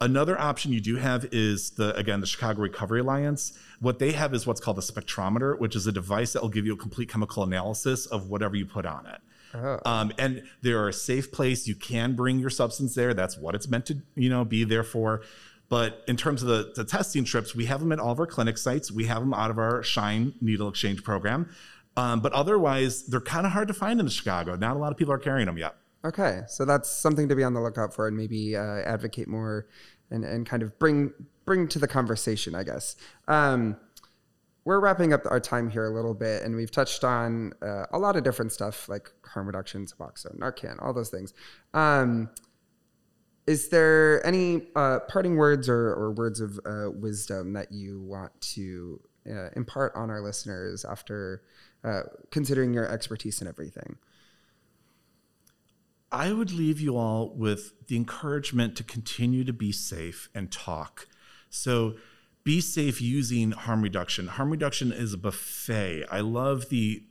Another 0.00 0.38
option 0.38 0.72
you 0.72 0.80
do 0.80 0.96
have 0.96 1.26
is 1.32 1.70
the 1.70 1.94
again 1.96 2.20
the 2.20 2.26
Chicago 2.26 2.62
Recovery 2.62 3.00
Alliance. 3.00 3.58
What 3.80 3.98
they 3.98 4.12
have 4.12 4.32
is 4.32 4.46
what's 4.46 4.60
called 4.60 4.78
a 4.78 4.82
spectrometer, 4.82 5.58
which 5.58 5.74
is 5.74 5.86
a 5.88 5.92
device 5.92 6.32
that 6.34 6.42
will 6.42 6.50
give 6.50 6.66
you 6.66 6.74
a 6.74 6.76
complete 6.76 7.08
chemical 7.08 7.42
analysis 7.42 8.06
of 8.06 8.28
whatever 8.28 8.54
you 8.54 8.64
put 8.64 8.86
on 8.86 9.06
it. 9.06 9.20
Oh. 9.54 9.80
Um, 9.84 10.12
and 10.18 10.42
they're 10.62 10.88
a 10.88 10.92
safe 10.92 11.32
place. 11.32 11.66
You 11.66 11.74
can 11.74 12.14
bring 12.14 12.38
your 12.38 12.50
substance 12.50 12.94
there. 12.94 13.12
That's 13.12 13.36
what 13.36 13.54
it's 13.54 13.68
meant 13.68 13.86
to, 13.86 13.98
you 14.14 14.28
know, 14.28 14.44
be 14.44 14.62
there 14.62 14.84
for. 14.84 15.22
But 15.68 16.04
in 16.06 16.16
terms 16.16 16.42
of 16.42 16.48
the, 16.48 16.72
the 16.76 16.84
testing 16.84 17.26
strips, 17.26 17.54
we 17.54 17.66
have 17.66 17.80
them 17.80 17.92
at 17.92 17.98
all 17.98 18.12
of 18.12 18.20
our 18.20 18.26
clinic 18.26 18.56
sites. 18.56 18.90
We 18.92 19.06
have 19.06 19.20
them 19.20 19.34
out 19.34 19.50
of 19.50 19.58
our 19.58 19.82
Shine 19.82 20.34
Needle 20.40 20.68
Exchange 20.68 21.02
program. 21.02 21.50
Um, 21.96 22.20
but 22.20 22.32
otherwise, 22.32 23.04
they're 23.04 23.20
kind 23.20 23.46
of 23.46 23.52
hard 23.52 23.68
to 23.68 23.74
find 23.74 24.00
in 24.00 24.08
Chicago. 24.08 24.54
Not 24.54 24.76
a 24.76 24.78
lot 24.78 24.92
of 24.92 24.98
people 24.98 25.12
are 25.12 25.18
carrying 25.18 25.46
them 25.46 25.58
yet. 25.58 25.74
Okay, 26.04 26.42
so 26.46 26.64
that's 26.64 26.88
something 26.88 27.28
to 27.28 27.34
be 27.34 27.42
on 27.42 27.54
the 27.54 27.60
lookout 27.60 27.92
for, 27.92 28.06
and 28.06 28.16
maybe 28.16 28.56
uh, 28.56 28.60
advocate 28.60 29.28
more, 29.28 29.66
and, 30.10 30.24
and 30.24 30.46
kind 30.46 30.62
of 30.62 30.78
bring 30.78 31.12
bring 31.44 31.66
to 31.68 31.78
the 31.78 31.88
conversation, 31.88 32.54
I 32.54 32.62
guess. 32.62 32.96
Um, 33.26 33.76
we're 34.64 34.80
wrapping 34.80 35.12
up 35.14 35.22
our 35.24 35.40
time 35.40 35.70
here 35.70 35.86
a 35.86 35.94
little 35.94 36.14
bit, 36.14 36.42
and 36.42 36.54
we've 36.54 36.70
touched 36.70 37.02
on 37.02 37.54
uh, 37.62 37.86
a 37.90 37.98
lot 37.98 38.16
of 38.16 38.22
different 38.22 38.52
stuff 38.52 38.88
like 38.88 39.10
harm 39.24 39.46
reduction, 39.46 39.86
Suboxone, 39.86 40.38
Narcan, 40.38 40.76
all 40.82 40.92
those 40.92 41.08
things. 41.08 41.32
Um, 41.72 42.28
is 43.46 43.70
there 43.70 44.24
any 44.26 44.66
uh, 44.76 44.98
parting 45.08 45.36
words 45.36 45.70
or, 45.70 45.94
or 45.94 46.12
words 46.12 46.40
of 46.40 46.60
uh, 46.66 46.90
wisdom 46.90 47.54
that 47.54 47.72
you 47.72 47.98
want 48.02 48.38
to 48.42 49.00
uh, 49.26 49.48
impart 49.56 49.94
on 49.96 50.10
our 50.10 50.20
listeners 50.20 50.84
after 50.84 51.42
uh, 51.82 52.02
considering 52.30 52.74
your 52.74 52.86
expertise 52.86 53.40
and 53.40 53.48
everything? 53.48 53.96
I 56.10 56.32
would 56.32 56.52
leave 56.52 56.80
you 56.80 56.96
all 56.96 57.34
with 57.34 57.72
the 57.86 57.96
encouragement 57.96 58.76
to 58.76 58.84
continue 58.84 59.44
to 59.44 59.52
be 59.52 59.72
safe 59.72 60.28
and 60.34 60.50
talk. 60.50 61.06
So 61.50 61.94
be 62.44 62.60
safe 62.60 63.00
using 63.00 63.50
harm 63.50 63.82
reduction. 63.82 64.28
Harm 64.28 64.50
reduction 64.50 64.90
is 64.92 65.12
a 65.12 65.18
buffet. 65.18 66.04
I 66.10 66.20
love 66.20 66.70
the 66.70 67.02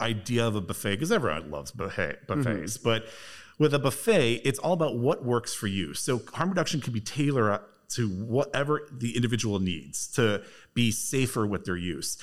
idea 0.00 0.46
of 0.46 0.56
a 0.56 0.60
buffet 0.60 0.94
because 0.94 1.12
everyone 1.12 1.50
loves 1.50 1.72
buffet, 1.72 2.26
mm-hmm. 2.26 2.42
buffets, 2.42 2.78
but 2.78 3.06
with 3.58 3.74
a 3.74 3.78
buffet, 3.78 4.40
it's 4.44 4.58
all 4.58 4.72
about 4.72 4.96
what 4.96 5.24
works 5.24 5.52
for 5.52 5.66
you. 5.66 5.92
So 5.92 6.22
harm 6.32 6.48
reduction 6.50 6.80
can 6.80 6.92
be 6.92 7.00
tailored 7.00 7.60
to 7.90 8.08
whatever 8.08 8.88
the 8.92 9.16
individual 9.16 9.58
needs 9.58 10.06
to 10.08 10.42
be 10.74 10.90
safer 10.90 11.46
with 11.46 11.64
their 11.64 11.76
use. 11.76 12.18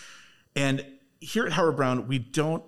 And 0.55 0.85
here 1.19 1.45
at 1.45 1.53
Howard 1.53 1.75
Brown, 1.75 2.07
we 2.07 2.19
don't 2.19 2.63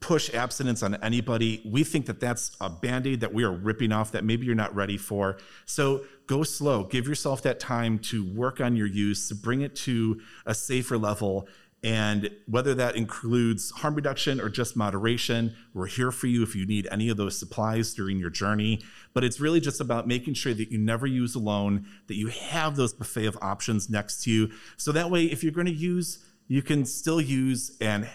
push 0.00 0.32
abstinence 0.34 0.82
on 0.82 0.94
anybody. 0.96 1.62
We 1.64 1.82
think 1.82 2.06
that 2.06 2.20
that's 2.20 2.56
a 2.60 2.68
band 2.68 3.06
aid 3.06 3.20
that 3.20 3.32
we 3.32 3.44
are 3.44 3.52
ripping 3.52 3.92
off 3.92 4.12
that 4.12 4.24
maybe 4.24 4.46
you're 4.46 4.54
not 4.54 4.74
ready 4.74 4.96
for. 4.96 5.38
So 5.64 6.04
go 6.26 6.42
slow. 6.42 6.84
Give 6.84 7.08
yourself 7.08 7.42
that 7.42 7.58
time 7.58 7.98
to 8.00 8.24
work 8.24 8.60
on 8.60 8.76
your 8.76 8.86
use, 8.86 9.28
to 9.28 9.34
bring 9.34 9.62
it 9.62 9.74
to 9.76 10.20
a 10.44 10.54
safer 10.54 10.98
level. 10.98 11.48
And 11.82 12.30
whether 12.46 12.74
that 12.74 12.96
includes 12.96 13.70
harm 13.70 13.94
reduction 13.94 14.40
or 14.40 14.48
just 14.48 14.76
moderation, 14.76 15.54
we're 15.72 15.86
here 15.86 16.10
for 16.10 16.26
you 16.26 16.42
if 16.42 16.56
you 16.56 16.66
need 16.66 16.88
any 16.90 17.08
of 17.08 17.16
those 17.16 17.38
supplies 17.38 17.94
during 17.94 18.18
your 18.18 18.30
journey. 18.30 18.80
But 19.14 19.24
it's 19.24 19.40
really 19.40 19.60
just 19.60 19.80
about 19.80 20.08
making 20.08 20.34
sure 20.34 20.52
that 20.54 20.70
you 20.72 20.78
never 20.78 21.06
use 21.06 21.34
alone, 21.34 21.86
that 22.08 22.16
you 22.16 22.28
have 22.28 22.76
those 22.76 22.92
buffet 22.92 23.26
of 23.26 23.38
options 23.40 23.88
next 23.88 24.24
to 24.24 24.30
you. 24.30 24.50
So 24.76 24.90
that 24.92 25.10
way, 25.10 25.24
if 25.24 25.42
you're 25.42 25.52
going 25.52 25.66
to 25.66 25.72
use, 25.72 26.24
you 26.48 26.62
can 26.62 26.84
still 26.84 27.20
use 27.20 27.76
and 27.80 28.08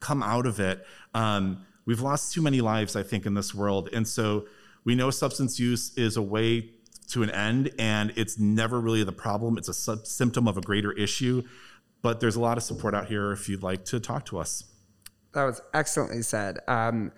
come 0.00 0.22
out 0.22 0.46
of 0.46 0.58
it. 0.60 0.84
Um, 1.14 1.64
we've 1.84 2.00
lost 2.00 2.32
too 2.32 2.42
many 2.42 2.60
lives, 2.60 2.96
I 2.96 3.02
think, 3.02 3.26
in 3.26 3.34
this 3.34 3.54
world. 3.54 3.88
And 3.92 4.08
so 4.08 4.46
we 4.84 4.94
know 4.94 5.10
substance 5.10 5.60
use 5.60 5.96
is 5.96 6.16
a 6.16 6.22
way 6.22 6.70
to 7.08 7.22
an 7.22 7.30
end, 7.30 7.70
and 7.78 8.12
it's 8.16 8.38
never 8.38 8.80
really 8.80 9.04
the 9.04 9.12
problem. 9.12 9.58
It's 9.58 9.68
a 9.68 9.74
sub- 9.74 10.06
symptom 10.06 10.46
of 10.48 10.56
a 10.56 10.60
greater 10.60 10.92
issue. 10.92 11.42
But 12.02 12.20
there's 12.20 12.36
a 12.36 12.40
lot 12.40 12.56
of 12.56 12.62
support 12.62 12.94
out 12.94 13.06
here 13.06 13.32
if 13.32 13.48
you'd 13.48 13.62
like 13.62 13.84
to 13.86 14.00
talk 14.00 14.24
to 14.26 14.38
us. 14.38 14.64
That 15.34 15.44
was 15.44 15.60
excellently 15.74 16.22
said. 16.22 16.58
Um, 16.66 17.12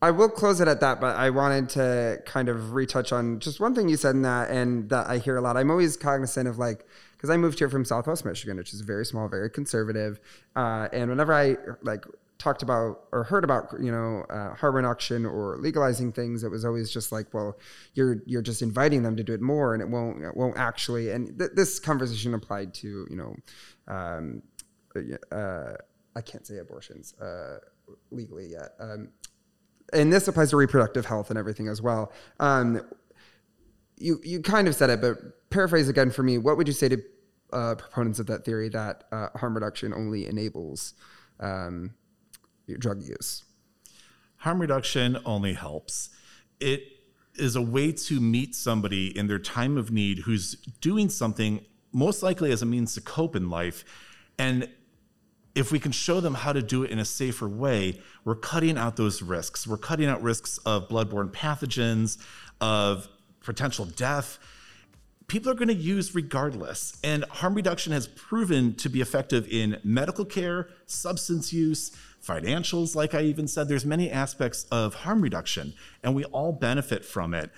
I 0.00 0.10
will 0.10 0.28
close 0.28 0.60
it 0.60 0.68
at 0.68 0.80
that, 0.80 1.00
but 1.00 1.16
I 1.16 1.30
wanted 1.30 1.68
to 1.70 2.22
kind 2.24 2.48
of 2.48 2.72
retouch 2.72 3.12
on 3.12 3.40
just 3.40 3.60
one 3.60 3.74
thing 3.74 3.88
you 3.88 3.96
said 3.96 4.14
in 4.14 4.22
that, 4.22 4.50
and 4.50 4.88
that 4.90 5.08
I 5.08 5.18
hear 5.18 5.36
a 5.36 5.40
lot. 5.40 5.56
I'm 5.56 5.70
always 5.70 5.96
cognizant 5.96 6.48
of 6.48 6.58
like, 6.58 6.86
because 7.24 7.32
I 7.32 7.38
moved 7.38 7.58
here 7.58 7.70
from 7.70 7.86
Southwest 7.86 8.26
Michigan, 8.26 8.58
which 8.58 8.74
is 8.74 8.82
very 8.82 9.06
small, 9.06 9.28
very 9.28 9.48
conservative, 9.48 10.20
uh, 10.56 10.88
and 10.92 11.08
whenever 11.08 11.32
I 11.32 11.56
like 11.80 12.04
talked 12.36 12.62
about 12.62 13.04
or 13.12 13.24
heard 13.24 13.44
about, 13.44 13.68
you 13.80 13.90
know, 13.90 14.26
uh, 14.28 14.54
harm 14.54 14.76
reduction 14.76 15.24
or 15.24 15.56
legalizing 15.56 16.12
things, 16.12 16.44
it 16.44 16.50
was 16.50 16.66
always 16.66 16.90
just 16.90 17.12
like, 17.12 17.32
well, 17.32 17.58
you're 17.94 18.18
you're 18.26 18.42
just 18.42 18.60
inviting 18.60 19.04
them 19.04 19.16
to 19.16 19.24
do 19.24 19.32
it 19.32 19.40
more, 19.40 19.72
and 19.72 19.82
it 19.82 19.88
won't 19.88 20.22
it 20.22 20.36
won't 20.36 20.58
actually. 20.58 21.12
And 21.12 21.38
th- 21.38 21.52
this 21.54 21.78
conversation 21.78 22.34
applied 22.34 22.74
to, 22.74 23.06
you 23.08 23.16
know, 23.16 23.34
um, 23.88 24.42
uh, 25.32 25.76
I 26.14 26.20
can't 26.20 26.46
say 26.46 26.58
abortions 26.58 27.14
uh, 27.22 27.56
legally 28.10 28.48
yet. 28.48 28.72
Um, 28.78 29.08
and 29.94 30.12
this 30.12 30.28
applies 30.28 30.50
to 30.50 30.58
reproductive 30.58 31.06
health 31.06 31.30
and 31.30 31.38
everything 31.38 31.68
as 31.68 31.80
well. 31.80 32.12
Um, 32.38 32.82
you 33.96 34.20
you 34.22 34.42
kind 34.42 34.68
of 34.68 34.74
said 34.74 34.90
it, 34.90 35.00
but 35.00 35.16
paraphrase 35.50 35.88
again 35.88 36.10
for 36.10 36.22
me. 36.22 36.36
What 36.36 36.56
would 36.56 36.66
you 36.66 36.74
say 36.74 36.88
to 36.88 37.00
uh, 37.54 37.74
proponents 37.76 38.18
of 38.18 38.26
that 38.26 38.44
theory 38.44 38.68
that 38.68 39.04
uh, 39.12 39.28
harm 39.36 39.54
reduction 39.54 39.94
only 39.94 40.26
enables 40.26 40.94
um, 41.40 41.94
drug 42.78 43.02
use? 43.02 43.44
Harm 44.36 44.60
reduction 44.60 45.18
only 45.24 45.54
helps. 45.54 46.10
It 46.60 46.82
is 47.36 47.56
a 47.56 47.62
way 47.62 47.92
to 47.92 48.20
meet 48.20 48.54
somebody 48.54 49.16
in 49.16 49.26
their 49.26 49.38
time 49.38 49.76
of 49.76 49.90
need 49.90 50.20
who's 50.20 50.54
doing 50.80 51.08
something 51.08 51.64
most 51.92 52.22
likely 52.22 52.52
as 52.52 52.60
a 52.60 52.66
means 52.66 52.94
to 52.94 53.00
cope 53.00 53.34
in 53.34 53.48
life 53.48 53.84
and 54.38 54.68
if 55.54 55.70
we 55.70 55.78
can 55.78 55.92
show 55.92 56.20
them 56.20 56.34
how 56.34 56.52
to 56.52 56.62
do 56.62 56.82
it 56.82 56.90
in 56.90 56.98
a 56.98 57.04
safer 57.04 57.48
way, 57.48 58.00
we're 58.24 58.34
cutting 58.34 58.76
out 58.76 58.96
those 58.96 59.22
risks. 59.22 59.66
We're 59.66 59.76
cutting 59.76 60.06
out 60.06 60.22
risks 60.22 60.58
of 60.58 60.88
bloodborne 60.88 61.30
pathogens, 61.30 62.18
of 62.60 63.08
potential 63.40 63.84
death. 63.84 64.38
People 65.26 65.50
are 65.50 65.54
going 65.54 65.68
to 65.68 65.74
use 65.74 66.14
regardless. 66.14 66.98
And 67.02 67.24
harm 67.24 67.54
reduction 67.54 67.92
has 67.92 68.06
proven 68.06 68.74
to 68.76 68.88
be 68.88 69.00
effective 69.00 69.48
in 69.48 69.80
medical 69.82 70.24
care, 70.24 70.68
substance 70.86 71.52
use, 71.52 71.92
financials, 72.24 72.94
like 72.94 73.14
I 73.14 73.22
even 73.22 73.48
said. 73.48 73.68
There's 73.68 73.86
many 73.86 74.10
aspects 74.10 74.66
of 74.70 74.94
harm 74.94 75.20
reduction, 75.20 75.74
and 76.02 76.14
we 76.14 76.24
all 76.24 76.52
benefit 76.52 77.04
from 77.04 77.34
it. 77.34 77.50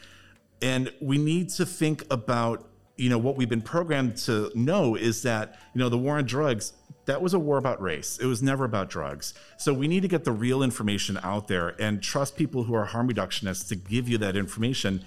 And 0.63 0.93
we 1.01 1.19
need 1.19 1.51
to 1.51 1.67
think 1.67 2.05
about 2.11 2.69
you 2.97 3.11
know 3.11 3.19
what 3.19 3.37
we've 3.37 3.49
been 3.49 3.61
programmed 3.61 4.17
to 4.17 4.51
know 4.55 4.95
is 4.95 5.21
that 5.23 5.59
you 5.75 5.79
know 5.79 5.91
the 5.91 5.99
war 5.99 6.17
on 6.17 6.25
drugs 6.25 6.73
that 7.07 7.23
was 7.23 7.35
a 7.35 7.39
war 7.39 7.57
about 7.57 7.81
race. 7.81 8.19
It 8.19 8.27
was 8.27 8.43
never 8.43 8.65
about 8.65 8.91
drugs. 8.91 9.33
So 9.59 9.73
we 9.73 9.89
need 9.89 10.03
to 10.03 10.09
get 10.09 10.25
the 10.25 10.33
real 10.33 10.63
information 10.63 11.19
out 11.23 11.47
there 11.47 11.81
and 11.81 12.03
trust 12.03 12.37
people 12.37 12.65
who 12.65 12.75
are 12.75 12.85
harm 12.85 13.09
reductionists 13.09 13.69
to 13.69 13.77
give 13.77 14.09
you 14.09 14.19
that 14.19 14.37
information 14.37 15.05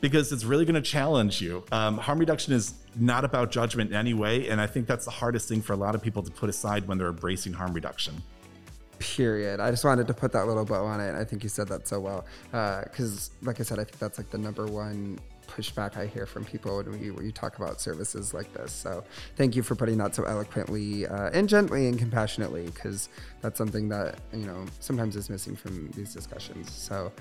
because 0.00 0.32
it's 0.32 0.44
really 0.44 0.64
going 0.64 0.74
to 0.74 0.90
challenge 0.90 1.40
you. 1.40 1.64
Um, 1.72 1.98
harm 1.98 2.18
reduction 2.18 2.52
is 2.52 2.74
not 2.96 3.24
about 3.24 3.50
judgment 3.50 3.90
in 3.90 3.96
any 3.96 4.14
way. 4.14 4.48
And 4.48 4.60
I 4.60 4.66
think 4.66 4.86
that's 4.86 5.04
the 5.04 5.10
hardest 5.10 5.48
thing 5.48 5.62
for 5.62 5.72
a 5.72 5.76
lot 5.76 5.94
of 5.94 6.02
people 6.02 6.22
to 6.22 6.30
put 6.30 6.48
aside 6.48 6.86
when 6.86 6.98
they're 6.98 7.08
embracing 7.08 7.52
harm 7.52 7.72
reduction. 7.72 8.22
Period. 8.98 9.60
I 9.60 9.70
just 9.70 9.84
wanted 9.84 10.08
to 10.08 10.14
put 10.14 10.32
that 10.32 10.46
little 10.46 10.64
bow 10.64 10.84
on 10.84 11.00
it. 11.00 11.14
I 11.14 11.24
think 11.24 11.42
you 11.42 11.48
said 11.48 11.68
that 11.68 11.86
so 11.86 12.00
well. 12.00 12.26
Because, 12.50 13.30
uh, 13.42 13.46
like 13.46 13.60
I 13.60 13.62
said, 13.62 13.78
I 13.78 13.84
think 13.84 13.98
that's 13.98 14.18
like 14.18 14.30
the 14.30 14.38
number 14.38 14.66
one 14.66 15.18
pushback 15.46 15.96
I 15.96 16.06
hear 16.06 16.26
from 16.26 16.44
people 16.44 16.82
when 16.82 17.02
you, 17.02 17.14
when 17.14 17.24
you 17.24 17.32
talk 17.32 17.58
about 17.58 17.80
services 17.80 18.34
like 18.34 18.52
this. 18.52 18.72
So 18.72 19.04
thank 19.36 19.56
you 19.56 19.62
for 19.62 19.74
putting 19.74 19.98
that 19.98 20.14
so 20.14 20.24
eloquently 20.24 21.06
uh, 21.06 21.30
and 21.32 21.48
gently 21.48 21.88
and 21.88 21.98
compassionately, 21.98 22.66
because 22.66 23.08
that's 23.40 23.56
something 23.56 23.88
that 23.88 24.18
you 24.32 24.46
know 24.46 24.66
sometimes 24.80 25.16
is 25.16 25.30
missing 25.30 25.56
from 25.56 25.90
these 25.92 26.12
discussions. 26.12 26.70
So 26.70 27.12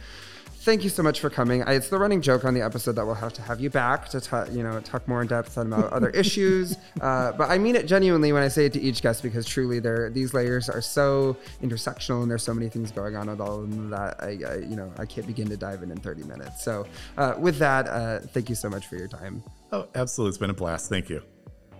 thank 0.67 0.84
you 0.84 0.89
so 0.89 1.01
much 1.01 1.21
for 1.21 1.30
coming. 1.30 1.63
I, 1.63 1.75
it's 1.75 1.88
the 1.88 1.97
running 1.97 2.21
joke 2.21 2.43
on 2.43 2.53
the 2.53 2.62
episode 2.62 2.91
that 2.97 3.06
we'll 3.06 3.15
have 3.15 3.32
to 3.34 3.41
have 3.41 3.62
you 3.62 3.69
back 3.69 4.10
to 4.10 4.19
talk, 4.19 4.51
you 4.51 4.63
know, 4.63 4.82
talk 4.82 5.08
more 5.08 5.21
in 5.21 5.27
depth 5.30 5.56
about 5.56 5.93
other 5.93 6.10
issues. 6.10 6.75
Uh, 6.99 7.32
but 7.32 7.49
I 7.49 7.58
mean 7.58 7.77
it 7.77 7.88
genuinely 7.88 8.34
when 8.34 8.43
I 8.43 8.49
say 8.49 8.65
it 8.65 8.73
to 8.73 8.82
each 8.82 9.01
guest 9.01 9.23
because 9.23 9.45
truly, 9.45 9.80
there 9.80 10.10
these 10.10 10.34
layers 10.34 10.67
are 10.67 10.82
so 10.82 11.38
intersectional 11.63 12.21
and 12.21 12.30
there's 12.30 12.43
so 12.43 12.53
many 12.53 12.67
things 12.67 12.91
going 12.91 13.15
on 13.15 13.30
with 13.30 13.39
all 13.39 13.62
of 13.62 13.71
them 13.71 13.91
that 13.91 14.21
I, 14.21 14.39
I 14.45 14.56
you 14.58 14.75
know, 14.75 14.91
I 14.97 15.06
can't 15.06 15.25
begin 15.25 15.47
to 15.47 15.56
dive 15.56 15.84
in 15.84 15.89
in 15.89 15.99
30 15.99 16.23
minutes. 16.23 16.65
So 16.65 16.86
uh, 17.17 17.36
with 17.38 17.60
that, 17.60 17.88
uh, 17.88 18.19
thank 18.19 18.49
you 18.49 18.56
so 18.56 18.69
much 18.69 18.88
for 18.88 18.97
your 18.97 19.08
time. 19.08 19.43
Oh, 19.71 19.88
absolutely! 19.95 20.30
It's 20.32 20.38
been 20.38 20.49
a 20.49 20.53
blast. 20.53 20.89
Thank 20.89 21.10
you. 21.10 21.23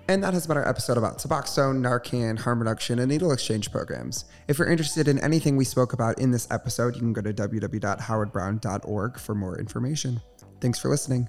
And 0.10 0.24
that 0.24 0.34
has 0.34 0.48
been 0.48 0.56
our 0.56 0.68
episode 0.68 0.98
about 0.98 1.18
Suboxone, 1.18 1.82
Narcan, 1.82 2.40
harm 2.40 2.60
reduction, 2.60 3.00
and 3.00 3.10
needle 3.10 3.34
exchange 3.34 3.72
programs. 3.72 4.24
If 4.48 4.58
you're 4.58 4.70
interested 4.70 5.10
in 5.10 5.20
anything 5.20 5.58
we 5.58 5.66
spoke 5.66 5.92
about 5.92 6.18
in 6.20 6.32
this 6.32 6.48
episode, 6.50 6.96
you 6.96 7.02
can 7.02 7.12
go 7.12 7.22
to 7.22 7.34
www.howardbrown.org 7.34 9.20
for 9.20 9.36
more 9.36 9.60
information. 9.60 10.22
Thanks 10.62 10.80
for 10.80 10.90
listening. 10.90 11.28